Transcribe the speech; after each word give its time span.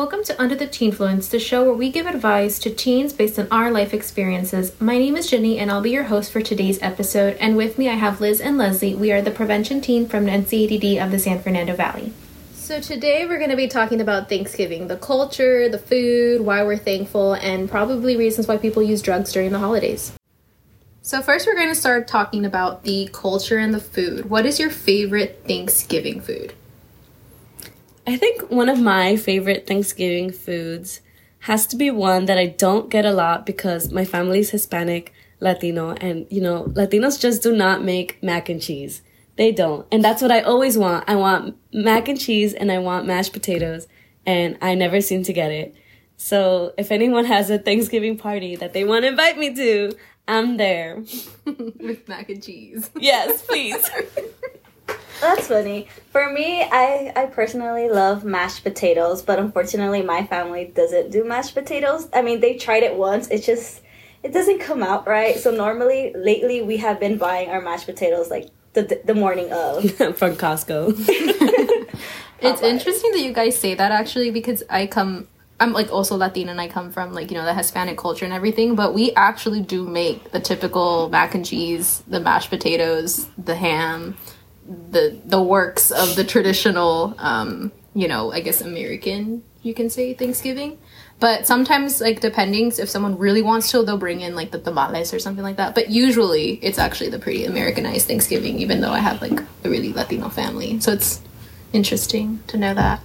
Welcome 0.00 0.24
to 0.24 0.42
Under 0.42 0.54
the 0.54 0.66
Teenfluence, 0.66 1.28
the 1.28 1.38
show 1.38 1.62
where 1.62 1.74
we 1.74 1.90
give 1.90 2.06
advice 2.06 2.58
to 2.60 2.70
teens 2.70 3.12
based 3.12 3.38
on 3.38 3.46
our 3.50 3.70
life 3.70 3.92
experiences. 3.92 4.72
My 4.80 4.96
name 4.96 5.14
is 5.14 5.28
Jenny, 5.28 5.58
and 5.58 5.70
I'll 5.70 5.82
be 5.82 5.90
your 5.90 6.04
host 6.04 6.32
for 6.32 6.40
today's 6.40 6.80
episode. 6.80 7.36
And 7.36 7.54
with 7.54 7.76
me, 7.76 7.86
I 7.86 7.96
have 7.96 8.18
Liz 8.18 8.40
and 8.40 8.56
Leslie. 8.56 8.94
We 8.94 9.12
are 9.12 9.20
the 9.20 9.30
prevention 9.30 9.82
team 9.82 10.06
from 10.06 10.24
NCADD 10.24 11.04
of 11.04 11.10
the 11.10 11.18
San 11.18 11.42
Fernando 11.42 11.76
Valley. 11.76 12.14
So 12.54 12.80
today 12.80 13.26
we're 13.26 13.36
going 13.36 13.50
to 13.50 13.56
be 13.56 13.68
talking 13.68 14.00
about 14.00 14.30
Thanksgiving, 14.30 14.86
the 14.86 14.96
culture, 14.96 15.68
the 15.68 15.78
food, 15.78 16.40
why 16.40 16.62
we're 16.62 16.78
thankful, 16.78 17.34
and 17.34 17.68
probably 17.68 18.16
reasons 18.16 18.48
why 18.48 18.56
people 18.56 18.82
use 18.82 19.02
drugs 19.02 19.34
during 19.34 19.52
the 19.52 19.58
holidays. 19.58 20.14
So 21.02 21.20
first, 21.20 21.46
we're 21.46 21.56
going 21.56 21.68
to 21.68 21.74
start 21.74 22.08
talking 22.08 22.46
about 22.46 22.84
the 22.84 23.10
culture 23.12 23.58
and 23.58 23.74
the 23.74 23.80
food. 23.80 24.30
What 24.30 24.46
is 24.46 24.58
your 24.58 24.70
favorite 24.70 25.42
Thanksgiving 25.46 26.22
food? 26.22 26.54
I 28.10 28.16
think 28.16 28.50
one 28.50 28.68
of 28.68 28.80
my 28.80 29.14
favorite 29.14 29.68
Thanksgiving 29.68 30.32
foods 30.32 31.00
has 31.40 31.64
to 31.68 31.76
be 31.76 31.92
one 31.92 32.24
that 32.24 32.38
I 32.38 32.46
don't 32.46 32.90
get 32.90 33.04
a 33.06 33.12
lot 33.12 33.46
because 33.46 33.92
my 33.92 34.04
family's 34.04 34.50
Hispanic, 34.50 35.12
Latino, 35.38 35.90
and 35.92 36.26
you 36.28 36.40
know, 36.40 36.64
Latinos 36.64 37.20
just 37.20 37.40
do 37.40 37.54
not 37.54 37.84
make 37.84 38.20
mac 38.20 38.48
and 38.48 38.60
cheese. 38.60 39.02
They 39.36 39.52
don't. 39.52 39.86
And 39.92 40.02
that's 40.02 40.20
what 40.22 40.32
I 40.32 40.40
always 40.40 40.76
want. 40.76 41.04
I 41.06 41.14
want 41.14 41.56
mac 41.72 42.08
and 42.08 42.18
cheese 42.18 42.52
and 42.52 42.72
I 42.72 42.78
want 42.78 43.06
mashed 43.06 43.32
potatoes, 43.32 43.86
and 44.26 44.58
I 44.60 44.74
never 44.74 45.00
seem 45.00 45.22
to 45.22 45.32
get 45.32 45.52
it. 45.52 45.76
So 46.16 46.74
if 46.76 46.90
anyone 46.90 47.26
has 47.26 47.48
a 47.48 47.58
Thanksgiving 47.58 48.18
party 48.18 48.56
that 48.56 48.72
they 48.72 48.82
want 48.82 49.04
to 49.04 49.08
invite 49.10 49.38
me 49.38 49.54
to, 49.54 49.92
I'm 50.26 50.56
there. 50.56 50.96
With 51.46 52.08
mac 52.08 52.28
and 52.28 52.42
cheese. 52.42 52.90
Yes, 52.98 53.42
please. 53.42 53.88
That's 55.20 55.48
funny. 55.48 55.88
For 56.10 56.32
me, 56.32 56.62
I 56.62 57.12
I 57.14 57.26
personally 57.26 57.88
love 57.88 58.24
mashed 58.24 58.62
potatoes, 58.62 59.22
but 59.22 59.38
unfortunately, 59.38 60.02
my 60.02 60.26
family 60.26 60.72
doesn't 60.74 61.10
do 61.10 61.24
mashed 61.24 61.54
potatoes. 61.54 62.08
I 62.12 62.22
mean, 62.22 62.40
they 62.40 62.56
tried 62.56 62.82
it 62.82 62.96
once. 62.96 63.28
It 63.28 63.42
just 63.42 63.82
it 64.22 64.32
doesn't 64.32 64.60
come 64.60 64.82
out 64.82 65.06
right. 65.06 65.36
So 65.36 65.50
normally, 65.50 66.12
lately, 66.14 66.62
we 66.62 66.78
have 66.78 66.98
been 66.98 67.18
buying 67.18 67.50
our 67.50 67.60
mashed 67.60 67.86
potatoes 67.86 68.30
like 68.30 68.48
the 68.72 69.00
the 69.04 69.14
morning 69.14 69.52
of 69.52 69.82
from 70.16 70.36
Costco. 70.36 70.94
it's 72.40 72.62
interesting 72.62 73.12
that 73.12 73.20
you 73.20 73.32
guys 73.32 73.58
say 73.58 73.74
that 73.74 73.92
actually 73.92 74.30
because 74.30 74.62
I 74.70 74.86
come 74.86 75.28
I'm 75.60 75.74
like 75.74 75.92
also 75.92 76.16
Latina 76.16 76.52
and 76.52 76.60
I 76.60 76.68
come 76.68 76.90
from 76.90 77.12
like, 77.12 77.30
you 77.30 77.36
know, 77.36 77.44
the 77.44 77.52
Hispanic 77.52 77.98
culture 77.98 78.24
and 78.24 78.32
everything, 78.32 78.74
but 78.74 78.94
we 78.94 79.12
actually 79.12 79.60
do 79.60 79.86
make 79.86 80.30
the 80.32 80.40
typical 80.40 81.10
mac 81.10 81.34
and 81.34 81.44
cheese, 81.44 82.02
the 82.08 82.18
mashed 82.18 82.48
potatoes, 82.48 83.28
the 83.36 83.54
ham, 83.54 84.16
the 84.66 85.18
the 85.24 85.42
works 85.42 85.90
of 85.90 86.16
the 86.16 86.24
traditional 86.24 87.14
um, 87.18 87.72
you 87.94 88.08
know, 88.08 88.32
I 88.32 88.40
guess 88.40 88.60
American, 88.60 89.42
you 89.62 89.74
can 89.74 89.90
say 89.90 90.14
Thanksgiving. 90.14 90.78
But 91.18 91.46
sometimes, 91.46 92.00
like, 92.00 92.20
depending 92.20 92.68
if 92.68 92.88
someone 92.88 93.18
really 93.18 93.42
wants 93.42 93.70
to, 93.72 93.82
they'll 93.82 93.98
bring 93.98 94.22
in 94.22 94.34
like 94.34 94.52
the 94.52 94.58
tamales 94.58 95.12
or 95.12 95.18
something 95.18 95.44
like 95.44 95.56
that. 95.56 95.74
But 95.74 95.90
usually, 95.90 96.52
it's 96.62 96.78
actually 96.78 97.10
the 97.10 97.18
pretty 97.18 97.44
Americanized 97.44 98.06
Thanksgiving, 98.06 98.58
even 98.58 98.80
though 98.80 98.92
I 98.92 99.00
have 99.00 99.20
like 99.20 99.38
a 99.64 99.68
really 99.68 99.92
Latino 99.92 100.28
family. 100.30 100.80
So 100.80 100.92
it's 100.92 101.20
interesting 101.72 102.40
to 102.46 102.56
know 102.56 102.72
that. 102.72 103.00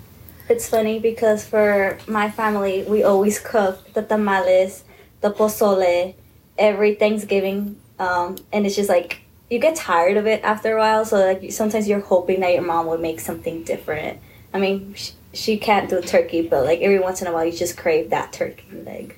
It's 0.47 0.69
funny 0.69 0.99
because 0.99 1.43
for 1.43 1.97
my 2.07 2.29
family, 2.29 2.83
we 2.83 3.03
always 3.03 3.39
cook 3.39 3.93
the 3.93 4.03
tamales, 4.03 4.83
the 5.21 5.31
pozole, 5.31 6.15
every 6.57 6.95
Thanksgiving, 6.95 7.81
um, 7.99 8.37
and 8.53 8.65
it's 8.65 8.75
just 8.75 8.87
like 8.87 9.24
you 9.55 9.61
get 9.61 9.77
tired 9.77 10.17
of 10.17 10.27
it 10.27 10.43
after 10.43 10.75
a 10.75 10.79
while. 10.79 11.05
So 11.05 11.17
like 11.17 11.51
sometimes 11.51 11.87
you're 11.87 12.01
hoping 12.01 12.41
that 12.41 12.53
your 12.53 12.61
mom 12.61 12.87
would 12.87 12.99
make 12.99 13.21
something 13.21 13.63
different. 13.63 14.19
I 14.53 14.59
mean, 14.59 14.93
she, 14.95 15.13
she 15.33 15.57
can't 15.57 15.89
do 15.89 16.01
turkey, 16.01 16.41
but 16.41 16.65
like 16.65 16.81
every 16.81 16.99
once 16.99 17.21
in 17.21 17.27
a 17.27 17.31
while, 17.31 17.45
you 17.45 17.53
just 17.53 17.77
crave 17.77 18.09
that 18.09 18.33
turkey 18.33 18.67
leg. 18.85 19.17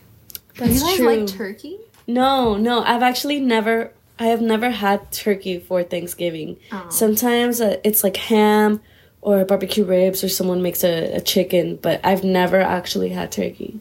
That's 0.55 0.75
you 0.75 0.81
guys 0.81 0.98
true. 0.98 1.08
like 1.08 1.27
turkey? 1.27 1.80
No, 2.05 2.55
no. 2.55 2.83
I've 2.83 3.02
actually 3.02 3.39
never. 3.39 3.92
I 4.20 4.27
have 4.27 4.42
never 4.42 4.70
had 4.70 5.11
turkey 5.11 5.59
for 5.59 5.83
Thanksgiving. 5.83 6.58
Oh. 6.71 6.87
Sometimes 6.89 7.59
uh, 7.59 7.77
it's 7.83 8.04
like 8.04 8.17
ham 8.17 8.81
or 9.21 9.43
barbecue 9.43 9.86
ribs 9.86 10.23
or 10.23 10.30
someone 10.30 10.61
makes 10.61 10.83
a, 10.83 11.15
a 11.15 11.21
chicken, 11.21 11.77
but 11.77 11.99
I've 12.04 12.23
never 12.23 12.61
actually 12.61 13.09
had 13.09 13.31
turkey. 13.31 13.80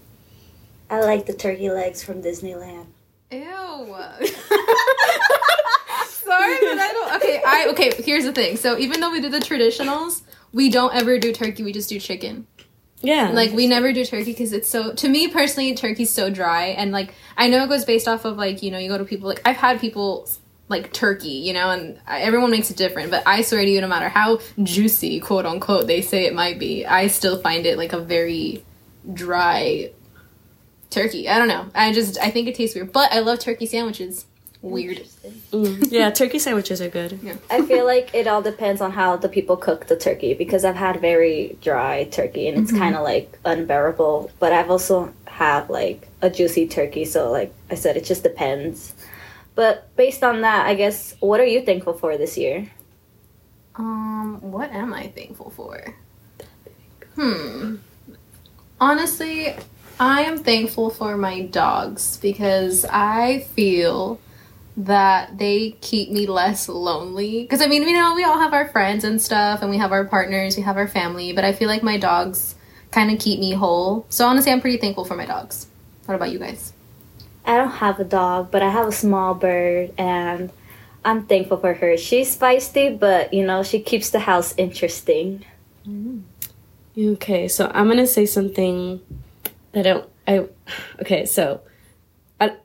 I 0.89 1.01
like 1.01 1.27
the 1.27 1.35
turkey 1.35 1.71
legs 1.71 2.03
from 2.03 2.23
Disneyland. 2.23 2.87
Ew. 3.31 3.41
Sorry, 6.47 6.75
but 6.75 6.79
I 6.79 6.93
don't. 6.93 7.17
Okay, 7.17 7.43
I 7.47 7.67
okay. 7.71 8.03
Here's 8.03 8.25
the 8.25 8.33
thing. 8.33 8.57
So 8.57 8.79
even 8.79 9.01
though 9.01 9.11
we 9.11 9.21
do 9.21 9.29
the 9.29 9.39
traditionals, 9.39 10.23
we 10.53 10.71
don't 10.71 10.95
ever 10.95 11.19
do 11.19 11.33
turkey. 11.33 11.63
We 11.63 11.73
just 11.73 11.89
do 11.89 12.01
chicken. 12.01 12.47
Yeah. 13.03 13.31
Like 13.31 13.53
we 13.53 13.67
never 13.67 13.93
do 13.93 14.05
turkey 14.05 14.33
because 14.33 14.53
it's 14.53 14.69
so. 14.69 14.95
To 14.95 15.09
me 15.09 15.29
personally, 15.29 15.75
turkey's 15.75 16.11
so 16.11 16.31
dry, 16.31 16.67
and 16.69 16.93
like 16.93 17.15
I 17.37 17.49
know 17.49 17.65
it 17.65 17.69
goes 17.69 17.85
based 17.85 18.09
off 18.09 18.25
of 18.25 18.37
like 18.37 18.63
you 18.63 18.71
know 18.71 18.79
you 18.79 18.89
go 18.89 18.99
to 18.99 19.05
people 19.05 19.29
like 19.29 19.43
I've 19.45 19.57
had 19.57 19.81
people 19.81 20.29
like 20.69 20.93
turkey, 20.93 21.29
you 21.29 21.53
know, 21.53 21.71
and 21.71 22.01
everyone 22.09 22.51
makes 22.51 22.71
it 22.71 22.77
different. 22.77 23.11
But 23.11 23.23
I 23.27 23.43
swear 23.43 23.65
to 23.65 23.71
you, 23.71 23.81
no 23.81 23.89
matter 23.89 24.09
how 24.09 24.41
juicy, 24.63 25.21
quote 25.21 25.47
unquote, 25.47 25.87
they 25.87 26.03
say 26.03 26.27
it 26.27 26.35
might 26.35 26.59
be, 26.59 26.85
I 26.85 27.07
still 27.07 27.41
find 27.41 27.67
it 27.67 27.79
like 27.79 27.93
a 27.93 28.01
very 28.01 28.65
dry 29.13 29.91
turkey. 30.91 31.29
I 31.29 31.39
don't 31.39 31.49
know. 31.49 31.67
I 31.75 31.93
just 31.93 32.19
I 32.21 32.31
think 32.31 32.49
it 32.49 32.55
tastes 32.55 32.75
weird, 32.75 32.93
but 32.93 33.13
I 33.13 33.21
love 33.21 33.39
turkey 33.39 33.67
sandwiches. 33.67 34.27
Weird. 34.71 34.99
Mm. 35.53 35.91
Yeah, 35.91 36.11
turkey 36.11 36.39
sandwiches 36.39 36.81
are 36.81 36.89
good. 36.89 37.19
Yeah. 37.23 37.37
I 37.51 37.63
feel 37.63 37.85
like 37.87 38.15
it 38.15 38.27
all 38.27 38.43
depends 38.43 38.81
on 38.81 38.93
how 38.93 39.17
the 39.17 39.29
people 39.29 39.57
cook 39.57 39.87
the 39.87 39.97
turkey 39.97 40.35
because 40.35 40.65
I've 40.65 40.77
had 40.77 41.01
very 41.01 41.57
dry 41.63 42.05
turkey 42.05 42.49
and 42.49 42.59
it's 42.59 42.71
mm-hmm. 42.71 42.81
kind 42.81 42.97
of 42.97 43.03
like 43.03 43.39
unbearable. 43.45 44.31
But 44.39 44.53
I've 44.53 44.71
also 44.71 45.13
had 45.27 45.69
like 45.69 46.09
a 46.23 46.31
juicy 46.31 46.67
turkey, 46.67 47.05
so 47.05 47.31
like 47.31 47.55
I 47.71 47.75
said, 47.75 47.97
it 47.97 48.05
just 48.05 48.23
depends. 48.23 48.95
But 49.55 49.95
based 49.97 50.23
on 50.23 50.43
that, 50.43 50.67
I 50.67 50.75
guess 50.75 51.15
what 51.21 51.41
are 51.41 51.47
you 51.47 51.63
thankful 51.63 51.95
for 51.95 52.17
this 52.19 52.37
year? 52.37 52.71
Um, 53.77 54.39
what 54.41 54.71
am 54.73 54.93
I 54.93 55.09
thankful 55.09 55.51
for? 55.51 55.95
Hmm. 57.15 57.77
Honestly, 58.81 59.57
I 59.99 60.23
am 60.23 60.39
thankful 60.39 60.91
for 60.91 61.17
my 61.17 61.43
dogs 61.43 62.19
because 62.19 62.85
I 62.85 63.41
feel 63.55 64.21
that 64.77 65.39
they 65.39 65.77
keep 65.81 66.11
me 66.11 66.27
less 66.27 66.69
lonely. 66.69 67.43
Because 67.43 67.63
I 67.63 67.67
mean, 67.67 67.83
you 67.83 67.95
know, 67.95 68.15
we 68.15 68.25
all 68.25 68.39
have 68.39 68.53
our 68.53 68.69
friends 68.69 69.05
and 69.05 69.21
stuff, 69.21 69.63
and 69.63 69.71
we 69.71 69.79
have 69.79 69.93
our 69.93 70.05
partners, 70.05 70.57
we 70.57 70.63
have 70.63 70.77
our 70.77 70.89
family, 70.89 71.33
but 71.33 71.45
I 71.45 71.53
feel 71.53 71.69
like 71.69 71.83
my 71.83 71.97
dogs 71.97 72.55
kind 72.91 73.11
of 73.11 73.19
keep 73.19 73.41
me 73.41 73.53
whole. 73.53 74.07
So 74.09 74.27
honestly, 74.27 74.53
I'm 74.53 74.61
pretty 74.61 74.79
thankful 74.79 75.05
for 75.05 75.17
my 75.17 75.27
dogs. 75.27 75.67
What 76.05 76.15
about 76.15 76.31
you 76.31 76.39
guys? 76.39 76.73
I 77.45 77.57
don't 77.57 77.71
have 77.71 78.01
a 78.01 78.05
dog, 78.05 78.51
but 78.51 78.63
I 78.63 78.71
have 78.71 78.89
a 78.89 78.93
small 78.93 79.35
bird 79.35 79.93
and 79.97 80.51
I'm 81.05 81.27
thankful 81.27 81.59
for 81.59 81.75
her. 81.75 81.97
She's 81.97 82.37
feisty, 82.37 82.99
but 82.99 83.33
you 83.33 83.47
know, 83.47 83.63
she 83.63 83.81
keeps 83.81 84.11
the 84.11 84.19
house 84.19 84.55
interesting. 84.57 85.45
Mm. 85.87 86.23
Okay, 86.99 87.47
so 87.47 87.71
I'm 87.73 87.87
gonna 87.87 88.07
say 88.07 88.27
something 88.27 89.01
that 89.73 89.87
I 89.87 89.91
don't. 89.91 90.09
I 90.27 90.47
okay, 91.01 91.27
so 91.27 91.61
I, 91.61 91.76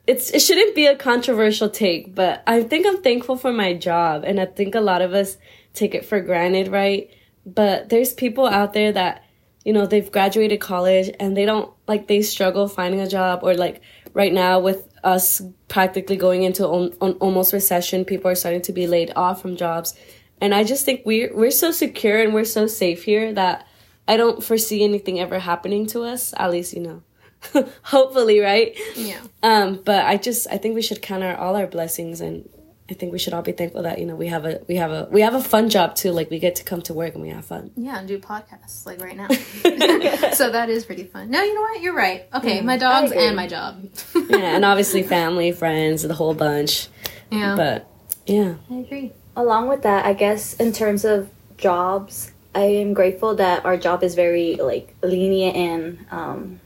it's 0.05 0.31
it 0.31 0.41
shouldn't 0.41 0.75
be 0.75 0.85
a 0.85 0.97
controversial 0.97 1.69
take, 1.69 2.13
but 2.13 2.43
I 2.45 2.61
think 2.63 2.85
I'm 2.85 3.01
thankful 3.01 3.37
for 3.37 3.53
my 3.53 3.73
job, 3.73 4.23
and 4.25 4.39
I 4.39 4.45
think 4.45 4.75
a 4.75 4.81
lot 4.81 5.01
of 5.01 5.13
us 5.13 5.37
take 5.73 5.95
it 5.95 6.05
for 6.05 6.19
granted, 6.19 6.67
right? 6.67 7.09
But 7.45 7.89
there's 7.89 8.13
people 8.13 8.45
out 8.45 8.73
there 8.73 8.91
that 8.91 9.23
you 9.63 9.71
know 9.71 9.85
they've 9.85 10.11
graduated 10.11 10.59
college 10.59 11.09
and 11.19 11.37
they 11.37 11.45
don't 11.45 11.71
like 11.87 12.07
they 12.07 12.21
struggle 12.21 12.67
finding 12.67 12.99
a 12.99 13.07
job 13.07 13.41
or 13.43 13.55
like 13.55 13.81
right 14.13 14.33
now 14.33 14.59
with 14.59 14.87
us 15.03 15.41
practically 15.67 16.17
going 16.17 16.43
into 16.43 16.67
on, 16.67 16.93
on 17.01 17.13
almost 17.13 17.53
recession, 17.53 18.05
people 18.05 18.29
are 18.29 18.35
starting 18.35 18.61
to 18.63 18.73
be 18.73 18.87
laid 18.87 19.11
off 19.15 19.41
from 19.41 19.55
jobs. 19.55 19.95
And 20.39 20.53
I 20.53 20.63
just 20.63 20.85
think 20.85 21.03
we're 21.05 21.33
we're 21.35 21.51
so 21.51 21.71
secure 21.71 22.21
and 22.21 22.33
we're 22.33 22.45
so 22.45 22.67
safe 22.67 23.03
here 23.03 23.33
that 23.33 23.65
I 24.07 24.17
don't 24.17 24.43
foresee 24.43 24.83
anything 24.83 25.19
ever 25.19 25.39
happening 25.39 25.85
to 25.87 26.03
us. 26.03 26.33
At 26.35 26.51
least, 26.51 26.73
you 26.73 26.81
know, 26.81 27.03
hopefully, 27.83 28.39
right? 28.39 28.77
Yeah. 28.95 29.19
Um, 29.43 29.81
but 29.83 30.05
I 30.05 30.17
just 30.17 30.47
I 30.49 30.57
think 30.57 30.75
we 30.75 30.81
should 30.81 31.01
count 31.01 31.23
our 31.23 31.35
all 31.35 31.55
our 31.55 31.67
blessings 31.67 32.21
and 32.21 32.47
I 32.91 32.93
think 32.93 33.13
we 33.13 33.19
should 33.19 33.33
all 33.33 33.41
be 33.41 33.53
thankful 33.53 33.83
that 33.83 33.99
you 33.99 34.05
know 34.05 34.15
we 34.15 34.27
have 34.27 34.45
a 34.45 34.59
we 34.67 34.75
have 34.75 34.91
a 34.91 35.07
we 35.09 35.21
have 35.21 35.33
a 35.33 35.41
fun 35.41 35.69
job 35.69 35.95
too. 35.95 36.11
Like 36.11 36.29
we 36.29 36.39
get 36.39 36.57
to 36.57 36.63
come 36.65 36.81
to 36.83 36.93
work 36.93 37.13
and 37.13 37.23
we 37.23 37.29
have 37.29 37.45
fun. 37.45 37.71
Yeah, 37.77 37.97
and 37.97 38.05
do 38.07 38.19
podcasts 38.19 38.85
like 38.85 39.01
right 39.01 39.15
now. 39.15 39.29
so 40.33 40.51
that 40.51 40.69
is 40.69 40.83
pretty 40.83 41.05
fun. 41.05 41.31
No, 41.31 41.41
you 41.41 41.55
know 41.55 41.61
what? 41.61 41.81
You're 41.81 41.95
right. 41.95 42.27
Okay, 42.33 42.57
yeah, 42.57 42.61
my 42.61 42.75
dogs 42.75 43.13
and 43.13 43.33
my 43.33 43.47
job. 43.47 43.81
yeah, 44.29 44.55
and 44.55 44.65
obviously 44.65 45.03
family, 45.03 45.53
friends, 45.53 46.03
the 46.03 46.13
whole 46.13 46.33
bunch. 46.33 46.89
Yeah. 47.31 47.55
But 47.55 47.87
yeah, 48.25 48.55
I 48.69 48.75
agree. 48.75 49.13
Along 49.37 49.69
with 49.69 49.83
that, 49.83 50.05
I 50.05 50.11
guess 50.11 50.55
in 50.55 50.73
terms 50.73 51.05
of 51.05 51.29
jobs, 51.55 52.33
I 52.53 52.63
am 52.63 52.93
grateful 52.93 53.35
that 53.35 53.63
our 53.63 53.77
job 53.77 54.03
is 54.03 54.15
very 54.15 54.55
like 54.55 54.93
lenient 55.01 55.55
and 55.55 56.05
um, 56.11 56.59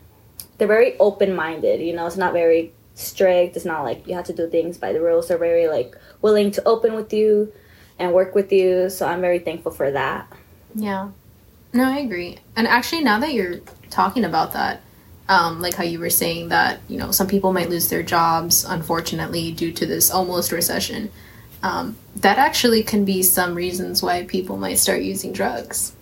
they're 0.57 0.67
very 0.67 0.97
open 0.99 1.35
minded. 1.35 1.81
You 1.81 1.93
know, 1.93 2.05
it's 2.07 2.17
not 2.17 2.33
very 2.33 2.71
strict. 2.95 3.55
It's 3.55 3.65
not 3.65 3.83
like 3.83 4.07
you 4.07 4.15
have 4.15 4.25
to 4.25 4.33
do 4.33 4.49
things 4.49 4.77
by 4.77 4.93
the 4.93 5.01
rules. 5.01 5.27
They're 5.27 5.37
very 5.37 5.67
like 5.67 5.95
willing 6.21 6.51
to 6.51 6.63
open 6.67 6.93
with 6.95 7.13
you 7.13 7.51
and 7.99 8.13
work 8.13 8.35
with 8.35 8.51
you. 8.51 8.89
So 8.89 9.05
I'm 9.07 9.21
very 9.21 9.39
thankful 9.39 9.71
for 9.71 9.91
that. 9.91 10.31
Yeah. 10.73 11.09
No, 11.73 11.83
I 11.83 11.97
agree. 11.97 12.37
And 12.55 12.67
actually, 12.67 13.03
now 13.03 13.19
that 13.19 13.33
you're 13.33 13.59
talking 13.89 14.23
about 14.23 14.53
that, 14.53 14.81
um, 15.27 15.61
like 15.61 15.73
how 15.73 15.83
you 15.83 15.99
were 15.99 16.09
saying 16.09 16.49
that 16.49 16.79
you 16.87 16.97
know 16.97 17.11
some 17.11 17.27
people 17.27 17.51
might 17.51 17.69
lose 17.69 17.89
their 17.89 18.03
jobs, 18.03 18.63
unfortunately, 18.63 19.51
due 19.51 19.71
to 19.73 19.85
this 19.85 20.11
almost 20.11 20.51
recession. 20.51 21.11
Um, 21.63 21.97
that 22.17 22.37
actually 22.37 22.83
can 22.83 23.05
be 23.05 23.23
some 23.23 23.55
reasons 23.55 24.03
why 24.03 24.25
people 24.25 24.55
might 24.55 24.77
start 24.77 25.01
using 25.01 25.33
drugs. 25.33 25.94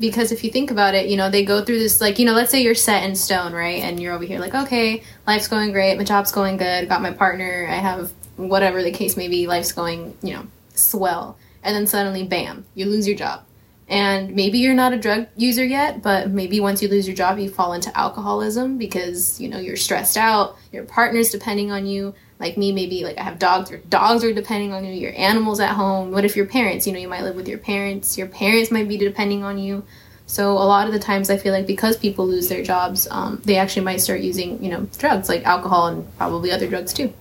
Because 0.00 0.32
if 0.32 0.42
you 0.42 0.50
think 0.50 0.70
about 0.70 0.94
it, 0.94 1.08
you 1.08 1.16
know, 1.16 1.30
they 1.30 1.44
go 1.44 1.64
through 1.64 1.78
this, 1.78 2.00
like, 2.00 2.18
you 2.18 2.24
know, 2.24 2.32
let's 2.32 2.50
say 2.50 2.62
you're 2.62 2.74
set 2.74 3.04
in 3.04 3.14
stone, 3.14 3.52
right? 3.52 3.82
And 3.82 4.00
you're 4.00 4.12
over 4.12 4.24
here, 4.24 4.40
like, 4.40 4.54
okay, 4.54 5.02
life's 5.26 5.48
going 5.48 5.70
great, 5.70 5.96
my 5.96 6.04
job's 6.04 6.32
going 6.32 6.56
good, 6.56 6.88
got 6.88 7.00
my 7.00 7.12
partner, 7.12 7.66
I 7.70 7.76
have 7.76 8.12
whatever 8.36 8.82
the 8.82 8.90
case 8.90 9.16
may 9.16 9.28
be, 9.28 9.46
life's 9.46 9.72
going, 9.72 10.16
you 10.22 10.34
know, 10.34 10.46
swell. 10.74 11.38
And 11.62 11.76
then 11.76 11.86
suddenly, 11.86 12.24
bam, 12.24 12.64
you 12.74 12.86
lose 12.86 13.06
your 13.06 13.16
job. 13.16 13.44
And 13.86 14.34
maybe 14.34 14.58
you're 14.58 14.74
not 14.74 14.94
a 14.94 14.98
drug 14.98 15.26
user 15.36 15.64
yet, 15.64 16.02
but 16.02 16.30
maybe 16.30 16.58
once 16.58 16.82
you 16.82 16.88
lose 16.88 17.06
your 17.06 17.16
job, 17.16 17.38
you 17.38 17.50
fall 17.50 17.74
into 17.74 17.96
alcoholism 17.96 18.78
because, 18.78 19.38
you 19.40 19.48
know, 19.48 19.58
you're 19.58 19.76
stressed 19.76 20.16
out, 20.16 20.56
your 20.72 20.84
partner's 20.84 21.30
depending 21.30 21.70
on 21.70 21.86
you. 21.86 22.14
Like 22.40 22.56
me, 22.56 22.72
maybe 22.72 23.04
like 23.04 23.16
I 23.18 23.22
have 23.22 23.38
dogs, 23.38 23.70
or 23.70 23.78
dogs 23.78 24.24
are 24.24 24.32
depending 24.32 24.72
on 24.72 24.84
you, 24.84 24.92
your 24.92 25.14
animals 25.16 25.60
at 25.60 25.70
home. 25.70 26.10
What 26.10 26.24
if 26.24 26.36
your 26.36 26.46
parents, 26.46 26.86
you 26.86 26.92
know, 26.92 26.98
you 26.98 27.08
might 27.08 27.22
live 27.22 27.36
with 27.36 27.48
your 27.48 27.58
parents, 27.58 28.18
your 28.18 28.26
parents 28.26 28.70
might 28.70 28.88
be 28.88 28.96
depending 28.96 29.44
on 29.44 29.58
you. 29.58 29.84
So 30.26 30.52
a 30.52 30.64
lot 30.64 30.86
of 30.86 30.92
the 30.92 30.98
times 30.98 31.30
I 31.30 31.36
feel 31.36 31.52
like 31.52 31.66
because 31.66 31.96
people 31.96 32.26
lose 32.26 32.48
their 32.48 32.62
jobs, 32.62 33.06
um, 33.10 33.40
they 33.44 33.56
actually 33.56 33.84
might 33.84 34.00
start 34.00 34.20
using, 34.20 34.62
you 34.64 34.70
know, 34.70 34.88
drugs 34.98 35.28
like 35.28 35.44
alcohol 35.44 35.86
and 35.88 36.16
probably 36.16 36.50
other 36.50 36.66
drugs 36.66 36.92
too. 36.92 37.12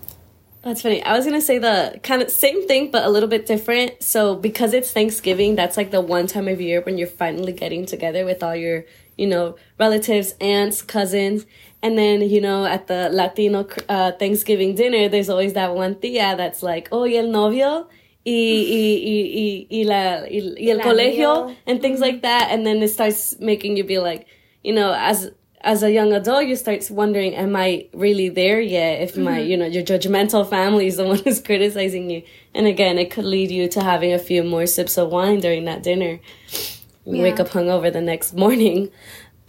That's 0.64 0.82
funny. 0.82 1.04
I 1.04 1.12
was 1.18 1.26
gonna 1.26 1.42
say 1.42 1.58
the 1.58 2.00
kind 2.04 2.22
of 2.22 2.30
same 2.30 2.66
thing, 2.68 2.90
but 2.90 3.04
a 3.04 3.10
little 3.10 3.28
bit 3.28 3.46
different. 3.46 4.02
So 4.02 4.36
because 4.36 4.74
it's 4.74 4.92
Thanksgiving, 4.92 5.56
that's 5.56 5.76
like 5.76 5.92
the 5.92 6.00
one 6.00 6.26
time 6.26 6.48
of 6.48 6.62
year 6.62 6.80
when 6.82 6.98
you're 6.98 7.08
finally 7.08 7.52
getting 7.52 7.86
together 7.86 8.24
with 8.24 8.42
all 8.42 8.56
your, 8.56 8.86
you 9.18 9.28
know, 9.28 9.58
relatives, 9.78 10.36
aunts, 10.40 10.82
cousins, 10.82 11.46
and 11.84 11.98
then 11.98 12.22
you 12.22 12.42
know 12.42 12.66
at 12.66 12.88
the 12.88 13.10
Latino 13.10 13.68
uh, 13.88 14.14
Thanksgiving 14.14 14.74
dinner, 14.74 15.08
there's 15.10 15.30
always 15.30 15.54
that 15.54 15.76
one 15.76 16.00
tia 16.00 16.36
that's 16.36 16.64
like, 16.64 16.90
oh, 16.92 17.04
y 17.04 17.16
el 17.16 17.28
novio. 17.28 17.88
Y, 18.26 18.32
y, 18.32 19.02
y, 19.04 19.68
y, 19.70 19.84
la, 19.84 20.24
y, 20.32 20.56
y 20.58 20.70
el 20.70 20.80
colegio 20.80 21.54
and 21.68 21.82
things 21.82 22.00
like 22.00 22.22
that 22.22 22.48
and 22.52 22.66
then 22.66 22.82
it 22.82 22.88
starts 22.88 23.38
making 23.42 23.76
you 23.76 23.84
be 23.84 24.00
like 24.00 24.28
you 24.64 24.74
know 24.74 24.94
as 24.98 25.30
as 25.64 25.82
a 25.82 25.92
young 25.92 26.12
adult, 26.14 26.46
you 26.46 26.56
start 26.56 26.90
wondering, 26.92 27.36
am 27.36 27.56
I 27.56 27.88
really 27.94 28.30
there 28.30 28.60
yet? 28.60 29.02
If 29.02 29.16
my, 29.16 29.40
mm-hmm. 29.40 29.50
you 29.50 29.58
know, 29.58 29.66
your 29.66 29.84
judgmental 29.84 30.48
family 30.48 30.88
is 30.88 30.98
the 30.98 31.06
one 31.08 31.20
who's 31.20 31.42
criticizing 31.42 32.10
you. 32.10 32.24
And 32.54 32.68
again, 32.68 32.98
it 33.00 33.12
could 33.12 33.26
lead 33.26 33.50
you 33.50 33.68
to 33.70 33.82
having 33.82 34.12
a 34.12 34.20
few 34.20 34.44
more 34.44 34.66
sips 34.66 34.98
of 34.98 35.10
wine 35.10 35.40
during 35.40 35.66
that 35.66 35.82
dinner. 35.82 36.20
Yeah. 37.06 37.22
wake 37.22 37.40
up 37.42 37.50
hungover 37.50 37.92
the 37.92 38.02
next 38.02 38.34
morning. 38.34 38.90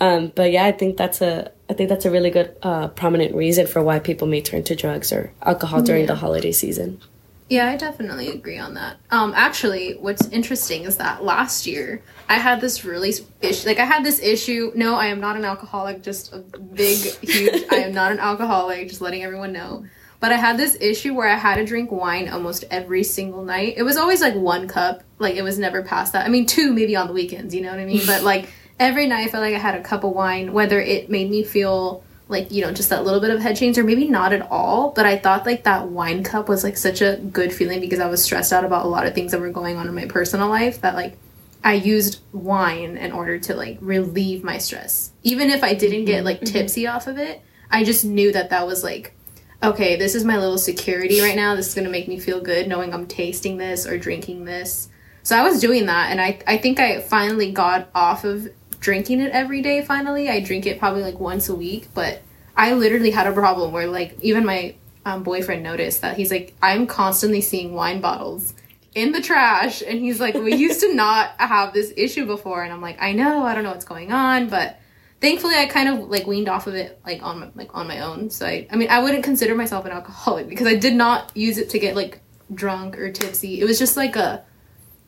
Um, 0.01 0.33
but 0.35 0.51
yeah, 0.53 0.65
I 0.65 0.73
think 0.73 0.97
that's 0.97 1.21
a, 1.21 1.53
I 1.71 1.75
think 1.75 1.89
that's 1.89 2.05
a 2.05 2.11
really 2.11 2.31
good, 2.31 2.57
uh, 2.63 2.89
prominent 2.89 3.35
reason 3.35 3.67
for 3.67 3.83
why 3.83 3.99
people 3.99 4.27
may 4.27 4.41
turn 4.41 4.65
to 4.65 4.75
drugs 4.75 5.13
or 5.13 5.33
alcohol 5.43 5.83
during 5.83 6.03
yeah. 6.03 6.09
the 6.09 6.17
holiday 6.17 6.53
season. 6.53 7.01
Yeah, 7.49 7.69
I 7.69 7.77
definitely 7.77 8.29
agree 8.29 8.59
on 8.59 8.75
that. 8.75 8.97
Um, 9.11 9.35
actually, 9.37 9.95
what's 9.95 10.27
interesting 10.29 10.85
is 10.85 10.97
that 10.97 11.23
last 11.23 11.67
year 11.67 12.03
I 12.29 12.39
had 12.39 12.61
this 12.61 12.85
really 12.85 13.13
issue. 13.43 13.69
Like, 13.69 13.79
I 13.79 13.85
had 13.85 14.03
this 14.03 14.21
issue. 14.21 14.73
No, 14.75 14.95
I 14.95 15.07
am 15.07 15.21
not 15.21 15.37
an 15.37 15.45
alcoholic. 15.45 16.03
Just 16.03 16.33
a 16.33 16.39
big, 16.39 16.97
huge. 17.23 17.65
I 17.71 17.77
am 17.77 17.93
not 17.93 18.13
an 18.13 18.19
alcoholic. 18.31 18.89
Just 18.89 19.03
letting 19.03 19.23
everyone 19.23 19.53
know. 19.53 19.85
But 20.21 20.33
I 20.33 20.37
had 20.37 20.57
this 20.57 20.79
issue 20.81 21.13
where 21.13 21.29
I 21.29 21.37
had 21.37 21.57
to 21.57 21.67
drink 21.67 21.93
wine 21.93 22.31
almost 22.31 22.65
every 22.71 23.05
single 23.05 23.45
night. 23.45 23.75
It 23.77 23.83
was 23.83 23.99
always 23.99 24.23
like 24.23 24.35
one 24.35 24.67
cup. 24.67 25.03
Like, 25.19 25.35
it 25.35 25.43
was 25.43 25.59
never 25.59 25.83
past 25.83 26.15
that. 26.15 26.25
I 26.25 26.31
mean, 26.31 26.47
two 26.47 26.73
maybe 26.73 26.97
on 26.97 27.09
the 27.09 27.13
weekends. 27.13 27.55
You 27.55 27.61
know 27.61 27.71
what 27.71 27.79
I 27.79 27.85
mean? 27.85 28.07
but 28.07 28.23
like 28.23 28.49
every 28.79 29.07
night, 29.07 29.29
I 29.29 29.31
felt 29.31 29.43
like 29.43 29.55
I 29.55 29.59
had 29.59 29.75
a 29.75 29.83
cup 29.83 30.05
of 30.05 30.13
wine. 30.13 30.53
Whether 30.53 30.81
it 30.81 31.11
made 31.11 31.31
me 31.31 31.45
feel 31.45 32.05
like 32.29 32.51
you 32.51 32.63
know 32.63 32.73
just 32.73 32.91
that 32.91 33.05
little 33.05 33.21
bit 33.21 33.31
of 33.31 33.41
head 33.41 33.57
change 33.57 33.77
or 33.77 33.85
maybe 33.85 34.09
not 34.09 34.33
at 34.33 34.51
all 34.51 34.91
but 34.93 35.05
i 35.05 35.17
thought 35.17 35.45
like 35.45 35.65
that 35.65 35.89
wine 35.89 36.23
cup 36.23 36.49
was 36.49 36.65
like 36.65 36.77
such 36.77 37.03
a 37.03 37.17
good 37.17 37.53
feeling 37.53 37.81
because 37.81 38.01
i 38.01 38.09
was 38.09 38.23
stressed 38.23 38.53
out 38.53 38.65
about 38.65 38.85
a 38.85 38.89
lot 38.89 39.07
of 39.07 39.15
things 39.15 39.33
that 39.33 39.41
were 39.41 39.51
going 39.51 39.77
on 39.77 39.87
in 39.87 39.95
my 39.95 40.07
personal 40.07 40.49
life 40.49 40.81
that 40.81 40.95
like 40.95 41.17
i 41.63 41.75
used 41.75 42.21
wine 42.33 42.97
in 42.97 43.13
order 43.13 43.39
to 43.39 43.55
like 43.55 43.77
relieve 43.81 44.43
my 44.43 44.59
stress 44.59 45.13
even 45.23 45.51
if 45.51 45.63
i 45.63 45.75
didn't 45.75 46.07
get 46.07 46.25
like 46.25 46.41
mm-hmm. 46.41 46.53
tipsy 46.53 46.87
off 46.87 47.07
of 47.07 47.19
it 47.19 47.43
i 47.71 47.85
just 47.85 48.05
knew 48.05 48.33
that 48.33 48.51
that 48.51 48.67
was 48.67 48.83
like 48.83 49.15
okay 49.63 49.97
this 49.97 50.15
is 50.15 50.25
my 50.25 50.39
little 50.39 50.59
security 50.59 51.21
right 51.21 51.37
now 51.37 51.55
this 51.55 51.69
is 51.69 51.75
going 51.75 51.87
to 51.87 51.91
make 51.91 52.09
me 52.09 52.19
feel 52.19 52.41
good 52.41 52.69
knowing 52.69 52.95
i'm 52.95 53.07
tasting 53.07 53.59
this 53.59 53.87
or 53.87 53.99
drinking 53.99 54.45
this 54.45 54.89
so 55.23 55.37
i 55.37 55.43
was 55.43 55.61
doing 55.61 55.87
that 55.87 56.11
and 56.11 56.21
i 56.21 56.39
i 56.47 56.57
think 56.57 56.81
i 56.81 57.01
finally 57.01 57.53
got 57.53 57.89
off 57.95 58.25
of 58.25 58.49
drinking 58.85 59.21
it 59.21 59.33
every 59.33 59.63
day 59.63 59.83
finally. 59.83 60.29
I 60.29 60.41
drink 60.41 60.67
it 60.67 60.79
probably 60.79 61.03
like 61.03 61.19
once 61.19 61.49
a 61.49 61.55
week, 61.55 61.89
but 61.95 62.21
I 62.55 62.75
literally 62.75 63.11
had 63.11 63.27
a 63.27 63.33
problem 63.33 63.73
where 63.73 63.87
like 63.87 64.17
even 64.21 64.45
my 64.45 64.75
um, 65.07 65.23
boyfriend 65.23 65.63
noticed 65.63 66.03
that 66.03 66.19
he's 66.19 66.31
like, 66.31 66.55
I'm 66.63 66.87
constantly 66.87 67.41
seeing 67.41 67.73
wine 67.73 68.03
bottles 68.03 68.53
in 68.95 69.13
the 69.13 69.23
trash. 69.23 69.83
And 69.83 69.99
he's 69.99 70.21
like, 70.21 70.35
we 70.35 70.55
used 70.55 70.81
to 70.81 70.95
not 70.95 71.31
have 71.39 71.73
this 71.73 71.95
issue 71.97 72.27
before. 72.27 72.63
And 72.63 72.75
I'm 72.75 72.83
like, 72.83 73.01
I 73.01 73.13
know, 73.13 73.43
I 73.43 73.55
don't 73.55 73.65
know 73.65 73.71
what's 73.71 73.87
going 73.87 74.13
on, 74.13 74.51
but 74.51 74.79
thankfully 75.23 75.55
I 75.55 75.65
kind 75.65 75.89
of 75.89 76.11
like 76.11 76.27
weaned 76.27 76.51
off 76.51 76.67
of 76.67 76.75
it 76.75 77.01
like 77.07 77.23
on 77.23 77.41
my, 77.41 77.49
like 77.55 77.75
on 77.75 77.89
my 77.89 78.01
own. 78.01 78.29
So 78.29 78.45
I, 78.45 78.69
I 78.71 78.77
mean, 78.77 78.91
I 78.91 79.03
wouldn't 79.03 79.25
consider 79.25 79.55
myself 79.55 79.87
an 79.87 79.93
alcoholic 79.93 80.47
because 80.47 80.67
I 80.67 80.77
did 80.77 80.95
not 80.95 81.35
use 81.35 81.57
it 81.57 81.71
to 81.71 81.79
get 81.79 81.97
like 81.97 82.21
drunk 82.53 82.99
or 82.99 83.11
tipsy. 83.11 83.63
It 83.63 83.65
was 83.65 83.79
just 83.79 83.97
like 83.97 84.15
a, 84.15 84.45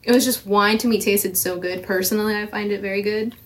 it 0.02 0.12
was 0.12 0.24
just 0.24 0.46
wine 0.46 0.78
to 0.78 0.88
me 0.88 0.98
tasted 0.98 1.36
so 1.36 1.58
good. 1.58 1.82
Personally, 1.82 2.34
I 2.34 2.46
find 2.46 2.72
it 2.72 2.80
very 2.80 3.02
good. 3.02 3.36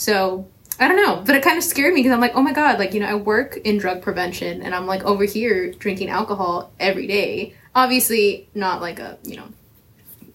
So 0.00 0.48
I 0.78 0.88
don't 0.88 0.96
know, 0.96 1.22
but 1.26 1.34
it 1.34 1.42
kind 1.44 1.58
of 1.58 1.62
scared 1.62 1.92
me 1.92 2.00
because 2.00 2.12
I'm 2.12 2.22
like, 2.22 2.34
oh 2.34 2.40
my 2.40 2.54
god, 2.54 2.78
like 2.78 2.94
you 2.94 3.00
know, 3.00 3.06
I 3.06 3.14
work 3.16 3.58
in 3.64 3.76
drug 3.76 4.00
prevention 4.00 4.62
and 4.62 4.74
I'm 4.74 4.86
like 4.86 5.04
over 5.04 5.24
here 5.24 5.72
drinking 5.72 6.08
alcohol 6.08 6.72
every 6.80 7.06
day. 7.06 7.54
Obviously, 7.74 8.48
not 8.54 8.80
like 8.80 8.98
a 8.98 9.18
you 9.24 9.36
know, 9.36 9.44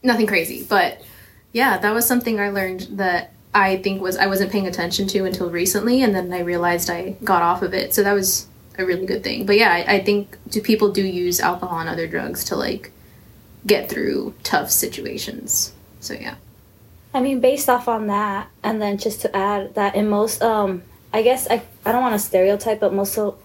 nothing 0.04 0.28
crazy, 0.28 0.64
but 0.70 1.02
yeah, 1.52 1.80
that 1.80 1.96
was 1.96 2.06
something 2.06 2.40
I 2.40 2.52
learned 2.52 2.82
that 2.92 3.34
I 3.56 3.78
think 3.78 4.04
was 4.04 4.18
I 4.18 4.28
wasn't 4.28 4.52
paying 4.52 4.68
attention 4.68 5.08
to 5.08 5.26
until 5.26 5.50
recently, 5.50 6.04
and 6.04 6.14
then 6.14 6.32
I 6.32 6.42
realized 6.42 6.92
I 6.92 7.16
got 7.24 7.42
off 7.42 7.64
of 7.64 7.74
it. 7.74 7.96
So 7.96 8.04
that 8.04 8.14
was 8.14 8.46
a 8.78 8.86
really 8.86 9.08
good 9.08 9.24
thing. 9.24 9.48
But 9.48 9.58
yeah, 9.58 9.72
I, 9.74 9.96
I 9.96 10.00
think 10.04 10.38
do 10.48 10.62
people 10.62 10.92
do 10.92 11.04
use 11.04 11.40
alcohol 11.40 11.80
and 11.80 11.90
other 11.90 12.06
drugs 12.06 12.44
to 12.46 12.56
like 12.56 12.92
get 13.66 13.90
through 13.90 14.36
tough 14.44 14.70
situations. 14.70 15.74
So 16.02 16.14
yeah. 16.14 16.36
I 17.16 17.22
mean, 17.22 17.40
based 17.40 17.70
off 17.70 17.88
on 17.88 18.08
that, 18.08 18.50
and 18.62 18.82
then 18.82 18.98
just 18.98 19.22
to 19.22 19.34
add 19.34 19.76
that 19.76 19.96
in 19.96 20.10
most, 20.10 20.42
um, 20.42 20.84
I 21.14 21.22
guess 21.22 21.48
I, 21.50 21.64
I 21.86 21.94
don't 21.94 22.02
want 22.02 22.14
to 22.14 22.20
stereotype, 22.20 22.82
but 22.82 22.94
most 22.94 23.18
of, 23.18 23.42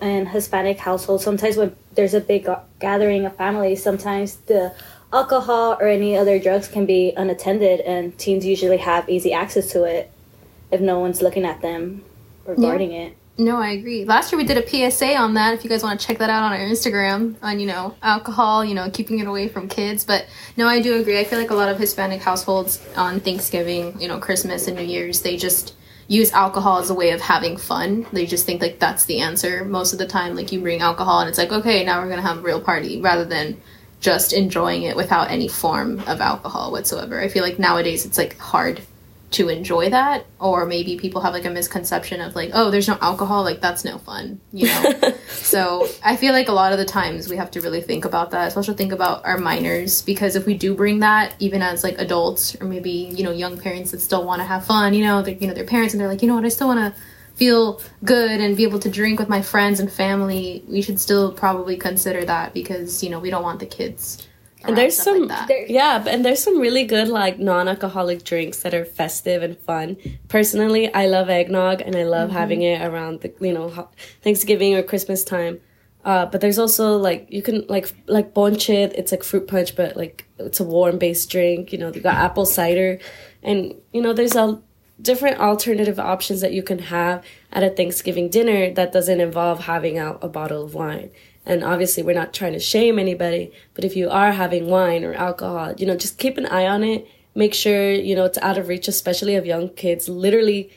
in 0.00 0.24
Hispanic 0.24 0.78
households, 0.78 1.22
sometimes 1.22 1.58
when 1.58 1.76
there's 1.94 2.14
a 2.14 2.20
big 2.22 2.48
gathering 2.78 3.26
of 3.26 3.36
families, 3.36 3.82
sometimes 3.82 4.36
the 4.46 4.74
alcohol 5.12 5.76
or 5.78 5.86
any 5.86 6.16
other 6.16 6.38
drugs 6.38 6.66
can 6.66 6.86
be 6.86 7.12
unattended, 7.14 7.80
and 7.80 8.16
teens 8.16 8.46
usually 8.46 8.78
have 8.78 9.06
easy 9.06 9.34
access 9.34 9.70
to 9.72 9.84
it 9.84 10.10
if 10.70 10.80
no 10.80 10.98
one's 10.98 11.20
looking 11.20 11.44
at 11.44 11.60
them 11.60 12.02
or 12.46 12.54
guarding 12.54 12.92
yeah. 12.92 13.00
it. 13.00 13.16
No, 13.40 13.56
I 13.56 13.70
agree. 13.70 14.04
Last 14.04 14.30
year 14.30 14.38
we 14.38 14.46
did 14.46 14.58
a 14.58 14.90
PSA 14.90 15.16
on 15.16 15.32
that. 15.32 15.54
If 15.54 15.64
you 15.64 15.70
guys 15.70 15.82
want 15.82 15.98
to 15.98 16.06
check 16.06 16.18
that 16.18 16.28
out 16.28 16.42
on 16.42 16.52
our 16.52 16.58
Instagram, 16.58 17.36
on 17.40 17.58
you 17.58 17.66
know 17.66 17.94
alcohol, 18.02 18.62
you 18.62 18.74
know 18.74 18.90
keeping 18.90 19.18
it 19.18 19.26
away 19.26 19.48
from 19.48 19.66
kids. 19.66 20.04
But 20.04 20.26
no, 20.58 20.68
I 20.68 20.82
do 20.82 21.00
agree. 21.00 21.18
I 21.18 21.24
feel 21.24 21.38
like 21.38 21.48
a 21.48 21.54
lot 21.54 21.70
of 21.70 21.78
Hispanic 21.78 22.20
households 22.20 22.86
on 22.96 23.18
Thanksgiving, 23.18 23.98
you 23.98 24.08
know, 24.08 24.18
Christmas 24.18 24.68
and 24.68 24.76
New 24.76 24.82
Year's, 24.82 25.22
they 25.22 25.38
just 25.38 25.74
use 26.06 26.32
alcohol 26.32 26.80
as 26.80 26.90
a 26.90 26.94
way 26.94 27.12
of 27.12 27.22
having 27.22 27.56
fun. 27.56 28.04
They 28.12 28.26
just 28.26 28.44
think 28.44 28.60
like 28.60 28.78
that's 28.78 29.06
the 29.06 29.20
answer 29.20 29.64
most 29.64 29.94
of 29.94 29.98
the 29.98 30.06
time. 30.06 30.36
Like 30.36 30.52
you 30.52 30.60
bring 30.60 30.82
alcohol 30.82 31.20
and 31.20 31.28
it's 31.30 31.38
like 31.38 31.50
okay, 31.50 31.82
now 31.82 32.02
we're 32.02 32.10
gonna 32.10 32.20
have 32.20 32.38
a 32.38 32.42
real 32.42 32.60
party, 32.60 33.00
rather 33.00 33.24
than 33.24 33.58
just 34.00 34.34
enjoying 34.34 34.82
it 34.82 34.96
without 34.96 35.30
any 35.30 35.48
form 35.48 36.00
of 36.00 36.20
alcohol 36.20 36.72
whatsoever. 36.72 37.18
I 37.18 37.28
feel 37.28 37.42
like 37.42 37.58
nowadays 37.58 38.04
it's 38.04 38.18
like 38.18 38.36
hard 38.36 38.82
to 39.30 39.48
enjoy 39.48 39.88
that 39.90 40.26
or 40.40 40.66
maybe 40.66 40.96
people 40.96 41.20
have 41.20 41.32
like 41.32 41.44
a 41.44 41.50
misconception 41.50 42.20
of 42.20 42.34
like 42.34 42.50
oh 42.52 42.70
there's 42.70 42.88
no 42.88 42.98
alcohol 43.00 43.44
like 43.44 43.60
that's 43.60 43.84
no 43.84 43.98
fun 43.98 44.40
you 44.52 44.66
know? 44.66 45.14
So 45.28 45.88
i 46.04 46.16
feel 46.16 46.32
like 46.32 46.48
a 46.48 46.52
lot 46.52 46.72
of 46.72 46.78
the 46.78 46.84
times 46.84 47.28
we 47.28 47.36
have 47.36 47.50
to 47.52 47.60
really 47.60 47.80
think 47.80 48.04
about 48.04 48.32
that 48.32 48.48
especially 48.48 48.74
think 48.74 48.92
about 48.92 49.24
our 49.24 49.38
minors 49.38 50.02
because 50.02 50.36
if 50.36 50.46
we 50.46 50.54
do 50.54 50.74
bring 50.74 51.00
that 51.00 51.34
even 51.38 51.62
as 51.62 51.84
like 51.84 51.98
adults 51.98 52.60
or 52.60 52.66
maybe 52.66 52.90
you 52.90 53.22
know 53.22 53.30
young 53.30 53.58
parents 53.58 53.92
that 53.92 54.00
still 54.00 54.24
want 54.24 54.40
to 54.40 54.44
have 54.44 54.64
fun 54.64 54.94
you 54.94 55.04
know 55.04 55.20
like 55.20 55.40
you 55.40 55.46
know 55.46 55.54
their 55.54 55.64
parents 55.64 55.94
and 55.94 56.00
they're 56.00 56.08
like 56.08 56.22
you 56.22 56.28
know 56.28 56.34
what? 56.34 56.44
I 56.44 56.48
still 56.48 56.68
want 56.68 56.94
to 56.94 57.00
feel 57.34 57.80
good 58.04 58.40
and 58.40 58.56
be 58.56 58.64
able 58.64 58.80
to 58.80 58.90
drink 58.90 59.18
with 59.18 59.28
my 59.28 59.40
friends 59.40 59.80
and 59.80 59.90
family 59.90 60.62
we 60.68 60.82
should 60.82 61.00
still 61.00 61.32
probably 61.32 61.76
consider 61.76 62.24
that 62.24 62.52
because 62.52 63.02
you 63.02 63.10
know 63.10 63.20
we 63.20 63.30
don't 63.30 63.42
want 63.42 63.60
the 63.60 63.66
kids 63.66 64.26
and 64.64 64.76
there's 64.76 64.96
some 64.96 65.26
like 65.26 65.48
there, 65.48 65.66
yeah 65.66 66.02
and 66.06 66.24
there's 66.24 66.42
some 66.42 66.58
really 66.58 66.84
good 66.84 67.08
like 67.08 67.38
non-alcoholic 67.38 68.24
drinks 68.24 68.62
that 68.62 68.74
are 68.74 68.84
festive 68.84 69.42
and 69.42 69.58
fun 69.58 69.96
personally 70.28 70.92
i 70.94 71.06
love 71.06 71.28
eggnog 71.30 71.80
and 71.80 71.96
i 71.96 72.04
love 72.04 72.28
mm-hmm. 72.28 72.38
having 72.38 72.62
it 72.62 72.82
around 72.82 73.20
the 73.20 73.32
you 73.40 73.52
know 73.52 73.88
thanksgiving 74.22 74.74
or 74.74 74.82
christmas 74.82 75.24
time 75.24 75.60
uh, 76.02 76.24
but 76.24 76.40
there's 76.40 76.58
also 76.58 76.96
like 76.96 77.26
you 77.30 77.42
can 77.42 77.62
like 77.68 77.92
like 78.06 78.32
ponche 78.32 78.70
it's 78.70 79.12
like 79.12 79.22
fruit 79.22 79.46
punch 79.46 79.76
but 79.76 79.98
like 79.98 80.26
it's 80.38 80.58
a 80.58 80.64
warm 80.64 80.96
based 80.96 81.28
drink 81.30 81.72
you 81.72 81.78
know 81.78 81.92
you 81.92 82.00
got 82.00 82.14
apple 82.14 82.46
cider 82.46 82.98
And 83.42 83.74
you 83.92 84.02
know, 84.02 84.12
there's 84.12 84.36
a 84.36 84.60
different 85.00 85.40
alternative 85.40 85.98
options 85.98 86.40
that 86.42 86.52
you 86.52 86.62
can 86.62 86.78
have 86.78 87.24
at 87.52 87.62
a 87.62 87.70
Thanksgiving 87.70 88.28
dinner 88.28 88.70
that 88.74 88.92
doesn't 88.92 89.20
involve 89.20 89.60
having 89.60 89.98
out 89.98 90.18
a 90.22 90.28
bottle 90.28 90.64
of 90.64 90.74
wine. 90.74 91.10
And 91.46 91.64
obviously, 91.64 92.02
we're 92.02 92.14
not 92.14 92.34
trying 92.34 92.52
to 92.52 92.60
shame 92.60 92.98
anybody, 92.98 93.50
but 93.74 93.84
if 93.84 93.96
you 93.96 94.10
are 94.10 94.32
having 94.32 94.66
wine 94.68 95.04
or 95.04 95.14
alcohol, 95.14 95.74
you 95.78 95.86
know, 95.86 95.96
just 95.96 96.18
keep 96.18 96.36
an 96.38 96.46
eye 96.46 96.66
on 96.66 96.84
it. 96.84 97.06
Make 97.34 97.54
sure, 97.54 97.92
you 97.92 98.14
know, 98.14 98.24
it's 98.24 98.38
out 98.38 98.58
of 98.58 98.68
reach, 98.68 98.88
especially 98.88 99.36
of 99.36 99.46
young 99.46 99.68
kids. 99.70 100.08
Literally, 100.08 100.70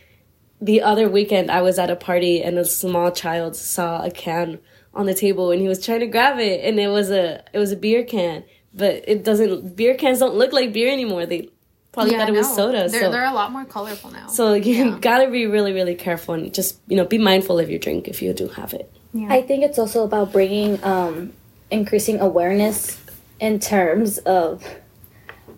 the 0.61 0.81
other 0.81 1.09
weekend, 1.09 1.51
I 1.51 1.61
was 1.61 1.77
at 1.79 1.89
a 1.89 1.95
party 1.95 2.41
and 2.41 2.57
a 2.57 2.63
small 2.65 3.11
child 3.11 3.55
saw 3.55 4.03
a 4.03 4.09
can 4.11 4.59
on 4.93 5.05
the 5.07 5.13
table 5.15 5.51
and 5.51 5.59
he 5.59 5.67
was 5.67 5.83
trying 5.83 5.99
to 6.01 6.07
grab 6.07 6.37
it 6.39 6.63
and 6.63 6.79
it 6.79 6.87
was 6.87 7.09
a 7.09 7.43
it 7.51 7.57
was 7.57 7.71
a 7.71 7.75
beer 7.75 8.03
can 8.03 8.43
but 8.75 9.03
it 9.07 9.23
doesn't 9.23 9.75
beer 9.75 9.95
cans 9.95 10.19
don't 10.19 10.35
look 10.35 10.53
like 10.53 10.71
beer 10.71 10.87
anymore 10.91 11.25
they 11.25 11.49
probably 11.91 12.11
Yeah, 12.11 12.19
thought 12.19 12.29
it 12.29 12.37
was 12.37 12.55
soda 12.55 12.87
They're, 12.87 13.01
so 13.01 13.11
they're 13.11 13.25
a 13.25 13.33
lot 13.33 13.51
more 13.51 13.65
colorful 13.65 14.11
now. 14.11 14.27
so 14.27 14.53
you 14.53 14.75
Yeah. 14.91 14.97
gotta 15.01 15.31
be 15.31 15.47
really 15.47 15.73
really 15.73 15.95
careful 15.95 16.35
and 16.35 16.53
just 16.53 16.79
you 16.87 16.95
know 16.95 17.05
be 17.05 17.17
mindful 17.17 17.57
of 17.57 17.71
your 17.71 17.79
drink 17.79 18.07
if 18.07 18.21
you 18.21 18.31
do 18.33 18.47
have 18.49 18.75
it 18.75 18.93
I 19.29 19.41
think 19.41 19.63
it's 19.63 19.77
also 19.79 20.03
about 20.03 20.31
bringing, 20.31 20.83
um, 20.83 21.33
increasing 21.69 22.19
awareness 22.19 22.99
in 23.39 23.59
terms 23.59 24.17
of, 24.19 24.63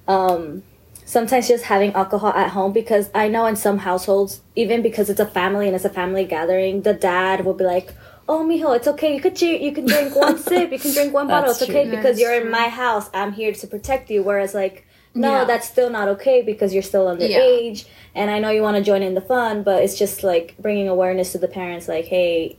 um, 0.07 0.63
sometimes 1.05 1.47
just 1.47 1.65
having 1.65 1.93
alcohol 1.93 2.31
at 2.31 2.49
home 2.49 2.73
because 2.73 3.09
I 3.13 3.27
know 3.27 3.45
in 3.45 3.55
some 3.55 3.79
households, 3.79 4.41
even 4.55 4.81
because 4.81 5.09
it's 5.09 5.19
a 5.19 5.25
family 5.25 5.67
and 5.67 5.75
it's 5.75 5.85
a 5.85 5.89
family 5.89 6.25
gathering, 6.25 6.81
the 6.81 6.93
dad 6.93 7.45
will 7.45 7.53
be 7.53 7.63
like, 7.63 7.93
"Oh, 8.27 8.43
mijo, 8.43 8.75
it's 8.75 8.87
okay. 8.87 9.13
You 9.15 9.21
could 9.21 9.35
drink, 9.35 9.61
you 9.61 9.71
can 9.71 9.85
drink 9.85 10.15
one 10.15 10.37
sip, 10.49 10.71
you 10.71 10.79
can 10.79 10.93
drink 10.93 11.13
one 11.13 11.27
bottle. 11.27 11.51
It's 11.51 11.61
okay 11.61 11.83
true. 11.85 11.95
because 11.95 12.19
you're 12.19 12.33
in 12.41 12.49
my 12.49 12.67
house. 12.69 13.09
I'm 13.13 13.33
here 13.33 13.53
to 13.53 13.67
protect 13.67 14.09
you." 14.09 14.23
Whereas 14.23 14.53
like. 14.53 14.85
No, 15.17 15.31
Yeah. 15.31 15.43
that's 15.45 15.65
still 15.65 15.89
not 15.89 16.09
okay 16.09 16.41
because 16.41 16.73
you're 16.73 16.83
still 16.83 17.05
underage, 17.05 17.85
and 18.13 18.29
I 18.29 18.39
know 18.39 18.49
you 18.49 18.61
want 18.61 18.75
to 18.75 18.83
join 18.83 19.01
in 19.01 19.13
the 19.13 19.21
fun, 19.21 19.63
but 19.63 19.81
it's 19.81 19.97
just 19.97 20.23
like 20.23 20.55
bringing 20.59 20.89
awareness 20.89 21.31
to 21.31 21.37
the 21.37 21.47
parents, 21.47 21.87
like, 21.87 22.03
hey, 22.03 22.57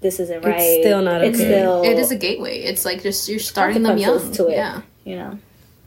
this 0.00 0.18
isn't 0.20 0.44
right. 0.44 0.80
still 0.82 1.02
not 1.02 1.22
It's 1.22 1.38
okay. 1.38 1.48
still 1.50 1.82
it 1.82 1.98
is 1.98 2.10
a 2.10 2.16
gateway. 2.16 2.60
It's 2.60 2.84
like 2.84 3.02
just 3.02 3.28
you're 3.28 3.38
starting 3.38 3.82
them 3.82 3.98
young. 3.98 4.32
to 4.32 4.48
it. 4.48 4.52
Yeah. 4.56 4.82
you 5.04 5.16
know. 5.16 5.38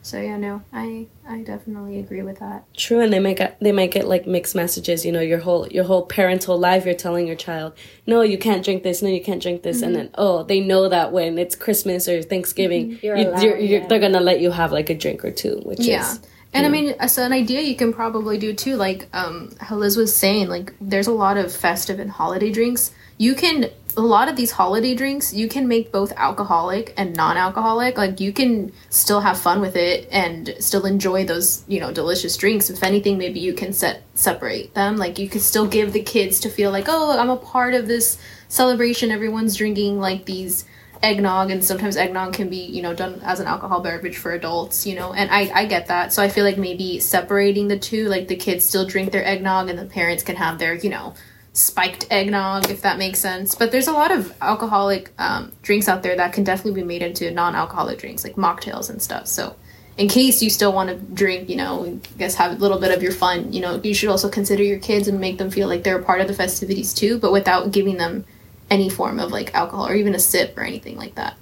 So 0.05 0.19
yeah, 0.19 0.35
no, 0.35 0.61
I 0.73 1.07
I 1.25 1.43
definitely 1.43 1.97
agree 1.99 2.21
with 2.23 2.39
that. 2.39 2.65
true 2.75 2.99
and 2.99 3.13
they 3.13 3.19
might 3.19 3.37
get 3.37 3.57
they 3.61 3.71
might 3.71 3.91
get 3.91 4.05
like 4.05 4.27
mixed 4.27 4.53
messages 4.53 5.05
you 5.05 5.13
know 5.13 5.21
your 5.21 5.39
whole 5.39 5.65
your 5.69 5.85
whole 5.85 6.05
parental 6.05 6.59
life 6.59 6.83
you're 6.85 6.93
telling 6.93 7.25
your 7.25 7.37
child 7.37 7.71
no 8.05 8.21
you 8.21 8.37
can't 8.37 8.65
drink 8.65 8.83
this 8.83 9.01
no 9.01 9.07
you 9.07 9.23
can't 9.23 9.41
drink 9.41 9.63
this 9.63 9.81
and 9.81 9.95
then 9.95 10.09
oh 10.15 10.43
they 10.43 10.59
know 10.59 10.89
that 10.89 11.13
when 11.13 11.37
it's 11.37 11.55
christmas 11.55 12.09
or 12.09 12.21
thanksgiving 12.21 12.99
You're 13.01 13.15
you, 13.15 13.29
allowed, 13.29 13.43
you're, 13.43 13.57
you're, 13.57 13.79
yeah. 13.81 13.87
they're 13.87 13.99
gonna 14.01 14.19
let 14.19 14.41
you 14.41 14.51
have 14.51 14.73
like 14.73 14.89
a 14.89 14.93
drink 14.95 15.23
or 15.23 15.31
two 15.31 15.61
which 15.63 15.79
Yeah. 15.79 16.01
is 16.11 16.19
And 16.53 16.65
I 16.67 16.69
mean, 16.69 16.93
so 17.07 17.23
an 17.23 17.31
idea 17.33 17.61
you 17.61 17.75
can 17.75 17.91
probably 17.93 18.37
do 18.37 18.53
too, 18.53 18.75
like 18.75 19.07
um, 19.13 19.49
how 19.59 19.75
Liz 19.77 19.97
was 19.97 20.15
saying, 20.15 20.49
like 20.49 20.71
there's 20.79 21.07
a 21.07 21.11
lot 21.25 21.35
of 21.37 21.47
festive 21.51 21.97
and 21.99 22.11
holiday 22.11 22.51
drinks. 22.51 22.91
You 23.17 23.33
can 23.33 23.71
a 23.95 24.01
lot 24.01 24.27
of 24.27 24.35
these 24.35 24.51
holiday 24.51 24.95
drinks 24.95 25.33
you 25.33 25.47
can 25.47 25.67
make 25.67 25.91
both 25.91 26.11
alcoholic 26.13 26.93
and 26.97 27.15
non-alcoholic. 27.15 27.97
Like 27.97 28.19
you 28.19 28.33
can 28.33 28.71
still 28.89 29.21
have 29.21 29.39
fun 29.39 29.61
with 29.61 29.75
it 29.75 30.07
and 30.11 30.55
still 30.59 30.85
enjoy 30.85 31.25
those 31.25 31.63
you 31.67 31.79
know 31.79 31.91
delicious 31.91 32.37
drinks. 32.37 32.69
If 32.69 32.83
anything, 32.83 33.17
maybe 33.17 33.39
you 33.39 33.53
can 33.53 33.73
set 33.73 34.03
separate 34.15 34.73
them. 34.73 34.97
Like 34.97 35.19
you 35.19 35.29
could 35.29 35.41
still 35.41 35.67
give 35.67 35.93
the 35.93 36.01
kids 36.01 36.39
to 36.41 36.49
feel 36.49 36.71
like 36.71 36.85
oh 36.87 37.17
I'm 37.17 37.29
a 37.29 37.37
part 37.37 37.73
of 37.73 37.87
this 37.87 38.17
celebration. 38.47 39.11
Everyone's 39.11 39.55
drinking 39.55 39.99
like 39.99 40.25
these 40.25 40.65
eggnog 41.03 41.51
and 41.51 41.63
sometimes 41.63 41.97
eggnog 41.97 42.33
can 42.33 42.49
be 42.49 42.63
you 42.65 42.81
know 42.81 42.93
done 42.93 43.19
as 43.23 43.41
an 43.41 43.45
alcohol 43.45 43.81
beverage 43.81 44.15
for 44.15 44.31
adults 44.31 44.87
you 44.87 44.95
know 44.95 45.11
and 45.11 45.29
i 45.31 45.51
i 45.53 45.65
get 45.65 45.87
that 45.87 46.13
so 46.13 46.23
i 46.23 46.29
feel 46.29 46.45
like 46.45 46.57
maybe 46.57 46.97
separating 46.97 47.67
the 47.67 47.77
two 47.77 48.07
like 48.07 48.29
the 48.29 48.35
kids 48.37 48.63
still 48.63 48.85
drink 48.85 49.11
their 49.11 49.25
eggnog 49.25 49.69
and 49.69 49.77
the 49.77 49.85
parents 49.85 50.23
can 50.23 50.37
have 50.37 50.57
their 50.59 50.75
you 50.75 50.89
know 50.89 51.13
spiked 51.53 52.07
eggnog 52.09 52.69
if 52.69 52.81
that 52.81 52.97
makes 52.97 53.19
sense 53.19 53.55
but 53.55 53.71
there's 53.71 53.87
a 53.87 53.91
lot 53.91 54.11
of 54.11 54.33
alcoholic 54.41 55.11
um, 55.19 55.51
drinks 55.61 55.87
out 55.87 56.01
there 56.03 56.15
that 56.15 56.33
can 56.33 56.43
definitely 56.43 56.81
be 56.81 56.85
made 56.85 57.01
into 57.01 57.29
non-alcoholic 57.31 57.99
drinks 57.99 58.23
like 58.23 58.35
mocktails 58.35 58.89
and 58.89 59.01
stuff 59.01 59.27
so 59.27 59.55
in 59.95 60.07
case 60.07 60.41
you 60.41 60.49
still 60.49 60.73
want 60.73 60.89
to 60.89 60.95
drink 61.13 61.47
you 61.49 61.55
know 61.55 61.85
i 61.85 62.17
guess 62.17 62.33
have 62.33 62.53
a 62.53 62.55
little 62.55 62.79
bit 62.79 62.95
of 62.95 63.03
your 63.03 63.11
fun 63.11 63.53
you 63.53 63.61
know 63.61 63.79
you 63.83 63.93
should 63.93 64.09
also 64.09 64.29
consider 64.29 64.63
your 64.63 64.79
kids 64.79 65.07
and 65.07 65.19
make 65.19 65.37
them 65.37 65.51
feel 65.51 65.67
like 65.67 65.83
they're 65.83 65.99
a 65.99 66.03
part 66.03 66.21
of 66.21 66.27
the 66.27 66.33
festivities 66.33 66.91
too 66.91 67.19
but 67.19 67.31
without 67.31 67.71
giving 67.71 67.97
them 67.97 68.25
any 68.69 68.89
form 68.89 69.19
of 69.19 69.31
like 69.31 69.53
alcohol 69.53 69.87
or 69.87 69.95
even 69.95 70.15
a 70.15 70.19
sip 70.19 70.57
or 70.57 70.63
anything 70.63 70.97
like 70.97 71.15
that. 71.15 71.35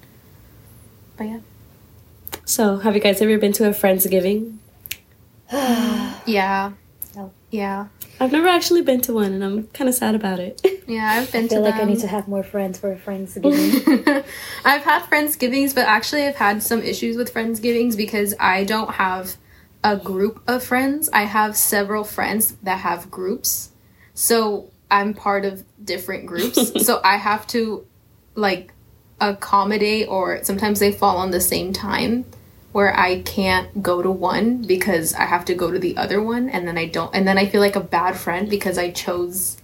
But 1.17 1.23
yeah. 1.25 1.39
so 2.45 2.77
have 2.77 2.95
you 2.95 3.01
guys 3.01 3.21
ever 3.21 3.37
been 3.37 3.53
to 3.53 3.67
a 3.67 3.71
friendsgiving 3.71 4.57
Yeah. 6.25 6.73
No. 7.51 7.57
Yeah. 7.59 7.87
i've 8.19 8.31
never 8.31 8.47
actually 8.47 8.81
been 8.81 9.01
to 9.01 9.13
one 9.13 9.33
and 9.33 9.43
i'm 9.43 9.67
kind 9.67 9.87
of 9.89 9.95
sad 9.95 10.15
about 10.15 10.39
it 10.39 10.61
Yeah, 10.91 11.09
I've 11.09 11.31
been 11.31 11.45
I 11.45 11.47
feel 11.47 11.59
to 11.59 11.63
like 11.63 11.75
them. 11.75 11.87
I 11.87 11.91
need 11.93 11.99
to 12.01 12.07
have 12.07 12.27
more 12.27 12.43
friends 12.43 12.77
for 12.77 12.91
a 12.91 12.97
Friendsgiving. 12.97 14.25
I've 14.65 14.81
had 14.81 15.03
Friendsgivings, 15.03 15.73
but 15.73 15.85
actually 15.87 16.23
I've 16.23 16.35
had 16.35 16.61
some 16.61 16.81
issues 16.81 17.15
with 17.15 17.33
Friendsgivings 17.33 17.95
because 17.95 18.33
I 18.41 18.65
don't 18.65 18.91
have 18.95 19.37
a 19.85 19.95
group 19.95 20.41
of 20.47 20.65
friends. 20.65 21.09
I 21.13 21.23
have 21.23 21.55
several 21.55 22.03
friends 22.03 22.57
that 22.63 22.79
have 22.79 23.09
groups. 23.09 23.71
So 24.13 24.69
I'm 24.89 25.13
part 25.13 25.45
of 25.45 25.63
different 25.81 26.25
groups. 26.25 26.85
so 26.85 26.99
I 27.05 27.15
have 27.15 27.47
to 27.47 27.85
like 28.35 28.73
accommodate 29.21 30.09
or 30.09 30.43
sometimes 30.43 30.79
they 30.79 30.91
fall 30.91 31.15
on 31.17 31.31
the 31.31 31.39
same 31.39 31.71
time 31.71 32.25
where 32.71 32.97
I 32.97 33.21
can't 33.21 33.83
go 33.83 34.01
to 34.01 34.09
one 34.09 34.61
because 34.61 35.13
I 35.13 35.25
have 35.25 35.45
to 35.45 35.55
go 35.55 35.71
to 35.71 35.79
the 35.79 35.97
other 35.97 36.21
one 36.21 36.49
and 36.49 36.67
then 36.67 36.77
I 36.77 36.85
don't 36.85 37.13
and 37.13 37.27
then 37.27 37.37
I 37.37 37.45
feel 37.45 37.61
like 37.61 37.75
a 37.75 37.81
bad 37.81 38.15
friend 38.15 38.49
because 38.49 38.77
I 38.77 38.91
chose 38.91 39.57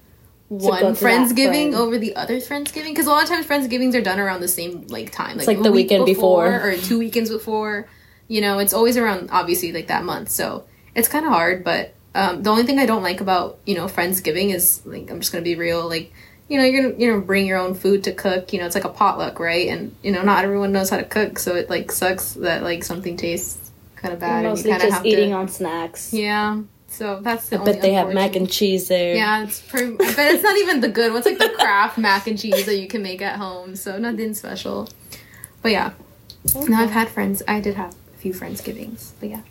one 0.49 0.95
Friendsgiving 0.95 1.71
friend. 1.71 1.75
over 1.75 1.97
the 1.97 2.15
other 2.15 2.37
Friendsgiving 2.37 2.89
because 2.89 3.07
a 3.07 3.09
lot 3.09 3.23
of 3.23 3.29
times 3.29 3.45
Friendsgivings 3.45 3.95
are 3.95 4.01
done 4.01 4.19
around 4.19 4.41
the 4.41 4.47
same 4.47 4.87
like 4.87 5.11
time, 5.11 5.37
like, 5.37 5.47
like 5.47 5.57
the 5.61 5.71
week 5.71 5.89
weekend 5.89 6.05
before. 6.05 6.61
or 6.61 6.77
two 6.77 6.99
weekends 6.99 7.29
before. 7.29 7.87
You 8.29 8.41
know, 8.41 8.59
it's 8.59 8.73
always 8.73 8.97
around 8.97 9.29
obviously 9.31 9.71
like 9.71 9.87
that 9.87 10.03
month, 10.03 10.29
so 10.29 10.65
it's 10.95 11.07
kind 11.07 11.25
of 11.25 11.31
hard. 11.31 11.63
But 11.63 11.93
um, 12.15 12.43
the 12.43 12.49
only 12.49 12.63
thing 12.63 12.79
I 12.79 12.85
don't 12.85 13.03
like 13.03 13.19
about 13.21 13.59
you 13.65 13.75
know 13.75 13.85
Friendsgiving 13.85 14.53
is 14.53 14.85
like 14.85 15.09
I'm 15.11 15.19
just 15.19 15.31
gonna 15.31 15.43
be 15.43 15.55
real, 15.55 15.87
like 15.87 16.13
you 16.49 16.57
know 16.57 16.63
you're 16.65 16.83
gonna 16.83 16.95
you 17.01 17.11
know 17.11 17.21
bring 17.21 17.45
your 17.45 17.57
own 17.57 17.73
food 17.75 18.03
to 18.05 18.13
cook. 18.13 18.53
You 18.53 18.59
know, 18.59 18.65
it's 18.65 18.75
like 18.75 18.85
a 18.85 18.89
potluck, 18.89 19.39
right? 19.39 19.67
And 19.67 19.95
you 20.03 20.11
know 20.11 20.21
not 20.23 20.43
everyone 20.43 20.71
knows 20.71 20.89
how 20.89 20.97
to 20.97 21.03
cook, 21.03 21.39
so 21.39 21.55
it 21.55 21.69
like 21.69 21.91
sucks 21.91 22.33
that 22.33 22.63
like 22.63 22.83
something 22.83 23.17
tastes 23.17 23.71
kind 23.95 24.13
of 24.13 24.19
bad. 24.19 24.45
and 24.45 24.47
Mostly 24.47 24.71
you 24.71 24.77
kind 24.77 24.83
just 24.83 24.97
have 24.97 25.05
eating 25.05 25.29
to, 25.31 25.35
on 25.35 25.47
snacks. 25.47 26.13
Yeah, 26.13 26.61
so 26.87 27.19
that's 27.21 27.49
the 27.49 27.57
i 27.57 27.59
only 27.59 27.73
bet 27.73 27.81
they 27.81 27.93
have 27.93 28.13
mac 28.13 28.35
and 28.35 28.49
cheese 28.49 28.87
there 28.87 29.15
yeah, 29.15 29.43
it's 29.43 29.61
pretty. 29.61 29.95
But 29.95 30.17
it's 30.17 30.43
not 30.43 30.57
even 30.57 30.79
the 30.81 30.89
good 30.89 31.13
ones, 31.13 31.25
like 31.25 31.37
the 31.37 31.49
Kraft 31.49 31.97
mac 31.97 32.27
and 32.27 32.39
cheese 32.39 32.65
that 32.65 32.77
you 32.77 32.87
can 32.87 33.01
make 33.03 33.21
at 33.21 33.37
home. 33.37 33.75
So 33.75 33.97
nothing 33.97 34.33
special. 34.33 34.89
But 35.61 35.71
yeah, 35.71 35.93
now 36.67 36.83
I've 36.83 36.91
had 36.91 37.09
friends. 37.09 37.43
I 37.47 37.59
did 37.59 37.75
have 37.75 37.93
a 38.13 38.17
few 38.17 38.33
friendsgivings. 38.33 39.11
But 39.19 39.29
yeah, 39.29 39.41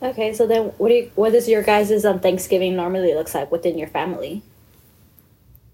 Okay, 0.00 0.32
so 0.32 0.46
then 0.46 0.66
what 0.78 0.88
do 0.88 0.94
you, 0.94 1.10
what 1.16 1.32
does 1.32 1.48
your 1.48 1.62
guys' 1.62 2.04
um, 2.04 2.20
Thanksgiving 2.20 2.76
normally 2.76 3.14
looks 3.14 3.34
like 3.34 3.50
within 3.50 3.76
your 3.76 3.88
family? 3.88 4.42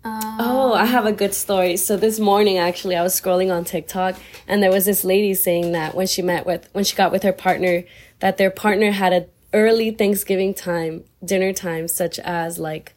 Um, 0.05 0.37
Oh, 0.39 0.73
I 0.75 0.85
have 0.85 1.07
a 1.07 1.13
good 1.13 1.35
story. 1.35 1.77
So 1.77 1.97
this 1.97 2.19
morning, 2.21 2.59
actually, 2.59 2.97
I 2.97 3.03
was 3.03 3.19
scrolling 3.19 3.55
on 3.55 3.65
TikTok, 3.65 4.17
and 4.47 4.63
there 4.63 4.71
was 4.71 4.85
this 4.85 5.05
lady 5.05 5.35
saying 5.35 5.73
that 5.73 5.95
when 5.95 6.07
she 6.07 6.23
met 6.23 6.47
with 6.47 6.69
when 6.73 6.85
she 6.85 6.95
got 6.97 7.11
with 7.13 7.23
her 7.23 7.33
partner, 7.33 7.85
that 8.21 8.37
their 8.37 8.51
partner 8.51 8.91
had 8.93 9.13
a 9.13 9.27
early 9.53 9.91
Thanksgiving 9.91 10.53
time, 10.55 11.05
dinner 11.25 11.53
time, 11.53 11.89
such 11.89 12.19
as 12.19 12.59
like 12.59 12.95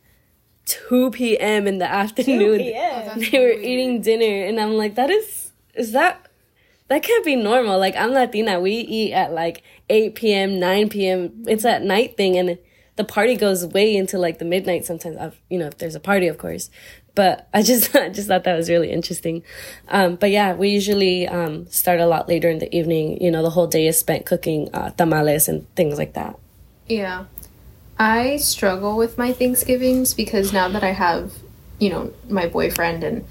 two 0.65 1.11
p.m. 1.11 1.67
in 1.67 1.77
the 1.77 1.89
afternoon. 1.89 2.57
That's 2.73 3.31
They 3.31 3.39
were 3.39 3.45
weird. 3.45 3.63
eating 3.63 4.01
dinner, 4.01 4.45
and 4.45 4.59
I'm 4.59 4.73
like, 4.73 4.95
that 4.95 5.09
is 5.09 5.51
is 5.75 5.91
that 5.93 6.27
that 6.89 7.03
can't 7.03 7.23
be 7.25 7.35
normal. 7.35 7.79
Like 7.79 7.95
I'm 7.95 8.11
Latina, 8.11 8.59
we 8.59 8.71
eat 8.73 9.13
at 9.13 9.31
like 9.33 9.61
eight 9.89 10.15
p.m., 10.15 10.59
nine 10.59 10.89
p.m. 10.89 11.43
It's 11.47 11.63
at 11.65 11.83
night 11.83 12.17
thing, 12.17 12.37
and 12.37 12.57
the 12.97 13.03
party 13.03 13.35
goes 13.35 13.65
way 13.65 13.95
into 13.95 14.17
like 14.17 14.39
the 14.39 14.45
midnight 14.45 14.85
sometimes. 14.85 15.17
Of 15.17 15.39
you 15.49 15.57
know, 15.57 15.67
if 15.67 15.77
there's 15.77 15.95
a 15.95 15.99
party, 15.99 16.27
of 16.27 16.37
course. 16.37 16.69
But 17.15 17.47
I 17.53 17.63
just 17.63 17.95
I 17.95 18.09
just 18.09 18.27
thought 18.27 18.43
that 18.43 18.55
was 18.55 18.69
really 18.69 18.91
interesting. 18.91 19.43
Um, 19.87 20.15
but 20.15 20.31
yeah, 20.31 20.53
we 20.53 20.69
usually 20.69 21.27
um, 21.27 21.67
start 21.67 21.99
a 21.99 22.05
lot 22.05 22.27
later 22.27 22.49
in 22.49 22.59
the 22.59 22.75
evening. 22.75 23.21
You 23.21 23.31
know, 23.31 23.41
the 23.41 23.51
whole 23.51 23.67
day 23.67 23.87
is 23.87 23.97
spent 23.97 24.25
cooking 24.25 24.69
uh, 24.73 24.89
tamales 24.91 25.47
and 25.47 25.73
things 25.75 25.97
like 25.97 26.13
that. 26.13 26.37
yeah. 26.87 27.25
I 27.99 28.37
struggle 28.37 28.95
with 28.95 29.17
my 29.17 29.33
Thanksgivings 29.33 30.13
because 30.13 30.53
now 30.53 30.69
that 30.69 30.83
I 30.83 30.91
have, 30.91 31.33
you 31.79 31.89
know, 31.89 32.13
my 32.29 32.47
boyfriend 32.47 33.03
and 33.03 33.25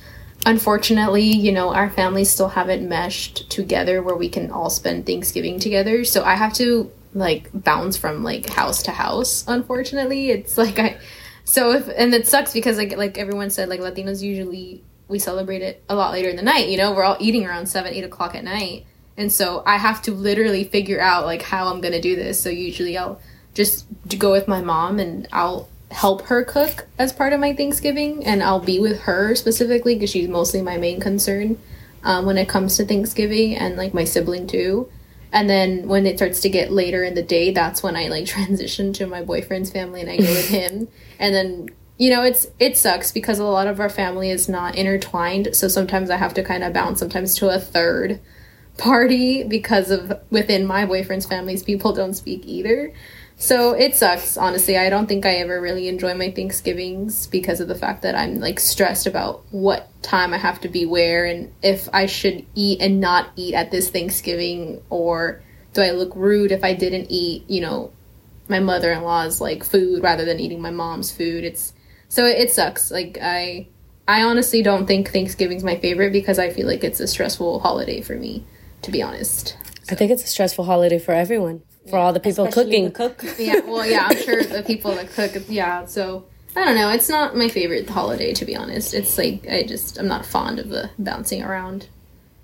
unfortunately, 0.44 1.24
you 1.24 1.52
know, 1.52 1.72
our 1.72 1.90
families 1.90 2.30
still 2.30 2.48
haven't 2.48 2.88
meshed 2.88 3.48
together 3.50 4.02
where 4.02 4.16
we 4.16 4.28
can 4.28 4.50
all 4.50 4.70
spend 4.70 5.06
Thanksgiving 5.06 5.60
together. 5.60 6.04
So 6.04 6.24
I 6.24 6.34
have 6.34 6.52
to 6.54 6.90
like 7.16 7.50
bounce 7.52 7.96
from 7.96 8.22
like 8.22 8.48
house 8.48 8.82
to 8.84 8.90
house. 8.90 9.44
Unfortunately, 9.48 10.30
it's 10.30 10.58
like 10.58 10.78
I 10.78 10.98
so 11.44 11.72
if 11.72 11.88
and 11.88 12.14
it 12.14 12.26
sucks 12.26 12.52
because 12.52 12.76
like 12.76 12.96
like 12.96 13.18
everyone 13.18 13.50
said 13.50 13.68
like 13.68 13.80
Latinos 13.80 14.22
usually 14.22 14.82
we 15.08 15.18
celebrate 15.18 15.62
it 15.62 15.82
a 15.88 15.94
lot 15.94 16.12
later 16.12 16.28
in 16.28 16.36
the 16.36 16.42
night. 16.42 16.68
You 16.68 16.76
know, 16.76 16.92
we're 16.92 17.04
all 17.04 17.16
eating 17.20 17.46
around 17.46 17.66
seven 17.66 17.92
eight 17.92 18.04
o'clock 18.04 18.34
at 18.34 18.44
night, 18.44 18.84
and 19.16 19.32
so 19.32 19.62
I 19.66 19.78
have 19.78 20.02
to 20.02 20.12
literally 20.12 20.64
figure 20.64 21.00
out 21.00 21.24
like 21.24 21.42
how 21.42 21.68
I'm 21.68 21.80
gonna 21.80 22.00
do 22.00 22.16
this. 22.16 22.40
So 22.40 22.50
usually 22.50 22.98
I'll 22.98 23.20
just 23.54 23.86
go 24.18 24.30
with 24.30 24.46
my 24.46 24.60
mom 24.60 24.98
and 24.98 25.26
I'll 25.32 25.68
help 25.90 26.22
her 26.22 26.44
cook 26.44 26.86
as 26.98 27.12
part 27.12 27.32
of 27.32 27.40
my 27.40 27.54
Thanksgiving 27.54 28.26
and 28.26 28.42
I'll 28.42 28.60
be 28.60 28.80
with 28.80 29.00
her 29.02 29.34
specifically 29.34 29.94
because 29.94 30.10
she's 30.10 30.28
mostly 30.28 30.60
my 30.60 30.76
main 30.76 31.00
concern 31.00 31.58
um, 32.02 32.26
when 32.26 32.36
it 32.36 32.48
comes 32.48 32.76
to 32.76 32.84
Thanksgiving 32.84 33.56
and 33.56 33.76
like 33.76 33.94
my 33.94 34.04
sibling 34.04 34.46
too. 34.46 34.90
And 35.32 35.50
then 35.50 35.88
when 35.88 36.06
it 36.06 36.16
starts 36.16 36.40
to 36.42 36.48
get 36.48 36.70
later 36.70 37.02
in 37.02 37.14
the 37.14 37.22
day, 37.22 37.50
that's 37.50 37.82
when 37.82 37.96
I 37.96 38.08
like 38.08 38.26
transition 38.26 38.92
to 38.94 39.06
my 39.06 39.22
boyfriend's 39.22 39.70
family 39.70 40.00
and 40.00 40.10
I 40.10 40.16
go 40.16 40.24
with 40.24 40.48
him. 40.48 40.88
And 41.18 41.34
then 41.34 41.68
you 41.98 42.10
know 42.10 42.22
it's 42.22 42.46
it 42.58 42.76
sucks 42.76 43.10
because 43.10 43.38
a 43.38 43.44
lot 43.44 43.66
of 43.66 43.80
our 43.80 43.88
family 43.88 44.30
is 44.30 44.48
not 44.48 44.76
intertwined, 44.76 45.56
so 45.56 45.66
sometimes 45.68 46.10
I 46.10 46.16
have 46.16 46.34
to 46.34 46.42
kind 46.42 46.62
of 46.62 46.72
bounce 46.72 47.00
sometimes 47.00 47.34
to 47.36 47.48
a 47.48 47.58
third 47.58 48.20
party 48.76 49.42
because 49.42 49.90
of 49.90 50.12
within 50.30 50.66
my 50.66 50.84
boyfriend's 50.84 51.24
families 51.24 51.62
people 51.62 51.92
don't 51.92 52.14
speak 52.14 52.44
either. 52.44 52.92
So 53.38 53.74
it 53.74 53.94
sucks, 53.94 54.38
honestly. 54.38 54.78
I 54.78 54.88
don't 54.88 55.06
think 55.06 55.26
I 55.26 55.36
ever 55.36 55.60
really 55.60 55.88
enjoy 55.88 56.14
my 56.14 56.30
Thanksgivings 56.30 57.26
because 57.26 57.60
of 57.60 57.68
the 57.68 57.74
fact 57.74 58.02
that 58.02 58.14
I'm 58.14 58.40
like 58.40 58.58
stressed 58.58 59.06
about 59.06 59.44
what 59.50 59.90
time 60.02 60.32
I 60.32 60.38
have 60.38 60.60
to 60.62 60.68
be 60.68 60.86
where 60.86 61.26
and 61.26 61.52
if 61.62 61.88
I 61.92 62.06
should 62.06 62.46
eat 62.54 62.80
and 62.80 62.98
not 62.98 63.28
eat 63.36 63.54
at 63.54 63.70
this 63.70 63.90
Thanksgiving 63.90 64.82
or 64.88 65.42
do 65.74 65.82
I 65.82 65.90
look 65.90 66.16
rude 66.16 66.50
if 66.50 66.64
I 66.64 66.72
didn't 66.72 67.08
eat, 67.10 67.48
you 67.48 67.60
know, 67.60 67.92
my 68.48 68.60
mother-in-law's 68.60 69.40
like 69.40 69.64
food 69.64 70.02
rather 70.02 70.24
than 70.24 70.40
eating 70.40 70.62
my 70.62 70.70
mom's 70.70 71.12
food. 71.12 71.44
It's 71.44 71.74
so 72.08 72.24
it, 72.24 72.38
it 72.38 72.50
sucks. 72.52 72.90
Like 72.90 73.18
I 73.20 73.68
I 74.08 74.22
honestly 74.22 74.62
don't 74.62 74.86
think 74.86 75.10
Thanksgiving's 75.10 75.64
my 75.64 75.76
favorite 75.76 76.12
because 76.12 76.38
I 76.38 76.50
feel 76.50 76.66
like 76.66 76.84
it's 76.84 77.00
a 77.00 77.06
stressful 77.06 77.60
holiday 77.60 78.00
for 78.00 78.14
me, 78.14 78.46
to 78.82 78.90
be 78.90 79.02
honest. 79.02 79.58
I 79.90 79.94
think 79.94 80.10
it's 80.10 80.24
a 80.24 80.28
stressful 80.28 80.64
holiday 80.64 80.98
for 80.98 81.12
everyone. 81.12 81.62
For 81.90 81.96
all 81.98 82.12
the 82.12 82.20
people 82.20 82.46
cooking. 82.50 82.84
the 82.84 82.90
cook. 82.90 83.22
yeah, 83.38 83.60
well, 83.60 83.86
yeah, 83.86 84.08
I'm 84.10 84.18
sure 84.22 84.42
the 84.42 84.62
people 84.62 84.94
that 84.94 85.10
cook, 85.10 85.32
yeah. 85.48 85.86
So 85.86 86.24
I 86.56 86.64
don't 86.64 86.74
know. 86.74 86.90
It's 86.90 87.08
not 87.08 87.36
my 87.36 87.48
favorite 87.48 87.88
holiday, 87.88 88.32
to 88.34 88.44
be 88.44 88.56
honest. 88.56 88.94
It's 88.94 89.16
like 89.18 89.46
I 89.48 89.62
just 89.64 89.98
I'm 89.98 90.08
not 90.08 90.24
fond 90.26 90.58
of 90.58 90.68
the 90.68 90.90
bouncing 90.98 91.42
around, 91.42 91.88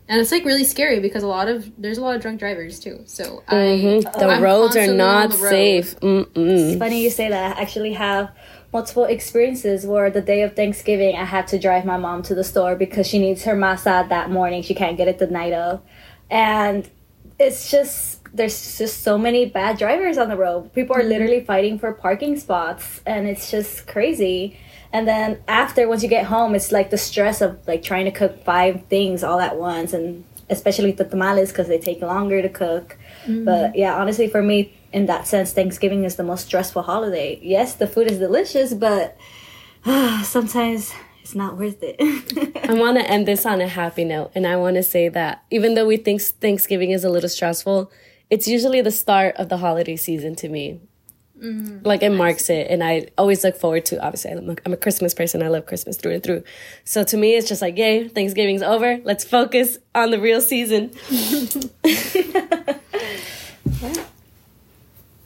and 0.09 0.21
it's 0.21 0.31
like 0.31 0.45
really 0.45 0.65
scary 0.65 1.01
because 1.01 1.23
a 1.23 1.27
lot 1.29 1.49
of 1.49 1.71
there's 1.79 1.99
a 1.99 2.03
lot 2.03 2.15
of 2.17 2.23
drunk 2.23 2.39
drivers 2.41 2.79
too. 2.79 3.01
So 3.07 3.43
Mhm. 3.49 4.07
I 4.07 4.19
The 4.19 4.27
I'm 4.27 4.43
roads 4.43 4.77
are 4.77 4.93
not 4.93 5.31
road. 5.33 5.51
safe. 5.51 5.99
Mm-mm. 6.01 6.29
It's 6.37 6.79
funny 6.79 7.03
you 7.03 7.11
say 7.11 7.29
that. 7.29 7.57
I 7.57 7.61
actually 7.63 7.95
have 7.95 8.31
multiple 8.73 9.05
experiences 9.05 9.85
where 9.87 10.09
the 10.11 10.23
day 10.23 10.43
of 10.43 10.55
Thanksgiving 10.57 11.15
I 11.17 11.25
had 11.25 11.47
to 11.49 11.59
drive 11.59 11.85
my 11.85 11.97
mom 11.99 12.23
to 12.25 12.35
the 12.35 12.45
store 12.45 12.75
because 12.77 13.07
she 13.07 13.19
needs 13.19 13.43
her 13.45 13.55
masa 13.55 14.09
that 14.09 14.31
morning. 14.31 14.63
She 14.63 14.75
can't 14.75 14.97
get 14.97 15.09
it 15.09 15.19
the 15.19 15.27
night 15.27 15.53
of. 15.53 15.83
And 16.31 16.89
it's 17.39 17.71
just 17.71 18.21
there's 18.35 18.79
just 18.79 19.03
so 19.03 19.19
many 19.19 19.47
bad 19.47 19.79
drivers 19.79 20.17
on 20.19 20.29
the 20.29 20.37
road. 20.37 20.73
People 20.73 20.97
are 20.97 21.01
mm-hmm. 21.01 21.09
literally 21.09 21.45
fighting 21.45 21.79
for 21.79 21.93
parking 21.93 22.39
spots 22.39 23.01
and 23.05 23.27
it's 23.27 23.51
just 23.51 23.87
crazy. 23.87 24.59
And 24.93 25.07
then 25.07 25.43
after 25.49 25.89
once 25.89 26.03
you 26.03 26.09
get 26.09 26.27
home 26.27 26.55
it's 26.55 26.73
like 26.73 26.91
the 26.91 26.99
stress 26.99 27.41
of 27.41 27.59
like 27.67 27.83
trying 27.83 28.05
to 28.07 28.11
cook 28.11 28.45
five 28.45 28.85
things 28.87 29.23
all 29.23 29.41
at 29.41 29.57
once 29.57 29.93
and 29.93 30.25
especially 30.51 30.93
the 30.93 31.05
tamales 31.05 31.51
because 31.51 31.69
they 31.69 31.79
take 31.79 32.01
longer 32.01 32.43
to 32.43 32.49
cook. 32.49 32.99
Mm-hmm. 33.25 33.45
But 33.45 33.77
yeah, 33.77 33.97
honestly, 33.97 34.29
for 34.29 34.43
me, 34.43 34.73
in 34.93 35.07
that 35.07 35.27
sense, 35.27 35.53
Thanksgiving 35.53 36.05
is 36.05 36.17
the 36.17 36.23
most 36.23 36.47
stressful 36.47 36.83
holiday. 36.83 37.39
Yes, 37.43 37.75
the 37.75 37.87
food 37.87 38.11
is 38.11 38.19
delicious, 38.19 38.75
but 38.75 39.17
ah, 39.87 40.23
sometimes 40.25 40.93
it's 41.23 41.35
not 41.35 41.57
worth 41.57 41.79
it. 41.83 41.97
I 42.69 42.75
want 42.75 42.99
to 42.99 43.11
end 43.11 43.27
this 43.27 43.47
on 43.47 43.61
a 43.61 43.69
happy 43.69 44.05
note, 44.05 44.33
and 44.35 44.47
I 44.47 44.57
want 44.57 44.77
to 44.77 44.83
say 44.83 45.09
that 45.09 45.45
even 45.51 45.75
though 45.75 45.87
we 45.87 45.97
think 45.97 46.21
Thanksgiving 46.21 46.91
is 46.91 47.05
a 47.05 47.11
little 47.11 47.31
stressful, 47.31 47.91
it's 48.33 48.49
usually 48.49 48.81
the 48.81 48.91
start 48.91 49.37
of 49.37 49.51
the 49.51 49.59
holiday 49.59 49.95
season 49.95 50.35
to 50.37 50.49
me. 50.49 50.81
Mm-hmm. 51.39 51.85
like 51.85 52.05
it 52.05 52.11
marks 52.11 52.49
it, 52.51 52.69
and 52.71 52.85
I 52.85 53.09
always 53.19 53.43
look 53.43 53.57
forward 53.57 53.85
to. 53.87 54.01
Obviously, 54.01 54.31
I'm 54.31 54.51
a, 54.51 54.57
I'm 54.65 54.73
a 54.73 54.77
Christmas 54.77 55.13
person. 55.13 55.43
I 55.43 55.49
love 55.49 55.67
Christmas 55.67 55.97
through 55.97 56.13
and 56.13 56.23
through. 56.23 56.45
So 56.85 57.03
to 57.03 57.17
me, 57.17 57.35
it's 57.35 57.49
just 57.49 57.61
like, 57.61 57.77
yay, 57.77 58.07
Thanksgiving's 58.07 58.63
over. 58.63 59.01
Let's 59.03 59.25
focus 59.25 59.79
on 59.93 60.13
the 60.13 60.21
real 60.21 60.41
season. 60.41 60.93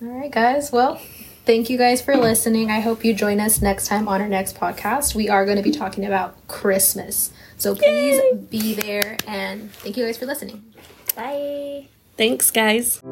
All 0.01 0.09
right, 0.09 0.33
guys. 0.33 0.73
Well, 0.73 1.03
thank 1.45 1.69
you 1.69 1.77
guys 1.77 2.01
for 2.01 2.17
listening. 2.17 2.71
I 2.71 2.81
hope 2.81 3.05
you 3.05 3.13
join 3.13 3.39
us 3.39 3.61
next 3.61 3.87
time 3.87 4.09
on 4.09 4.23
our 4.23 4.29
next 4.29 4.57
podcast. 4.57 5.15
We 5.15 5.29
are 5.29 5.45
going 5.45 5.59
to 5.59 5.63
be 5.63 5.71
talking 5.71 6.07
about 6.07 6.49
Christmas. 6.49 7.31
So 7.59 7.75
please 7.75 8.39
be 8.49 8.73
there 8.73 9.19
and 9.27 9.71
thank 9.71 9.99
you 9.99 10.07
guys 10.07 10.17
for 10.17 10.25
listening. 10.25 10.65
Bye. 11.15 11.89
Thanks, 12.17 12.51
guys. 12.51 13.03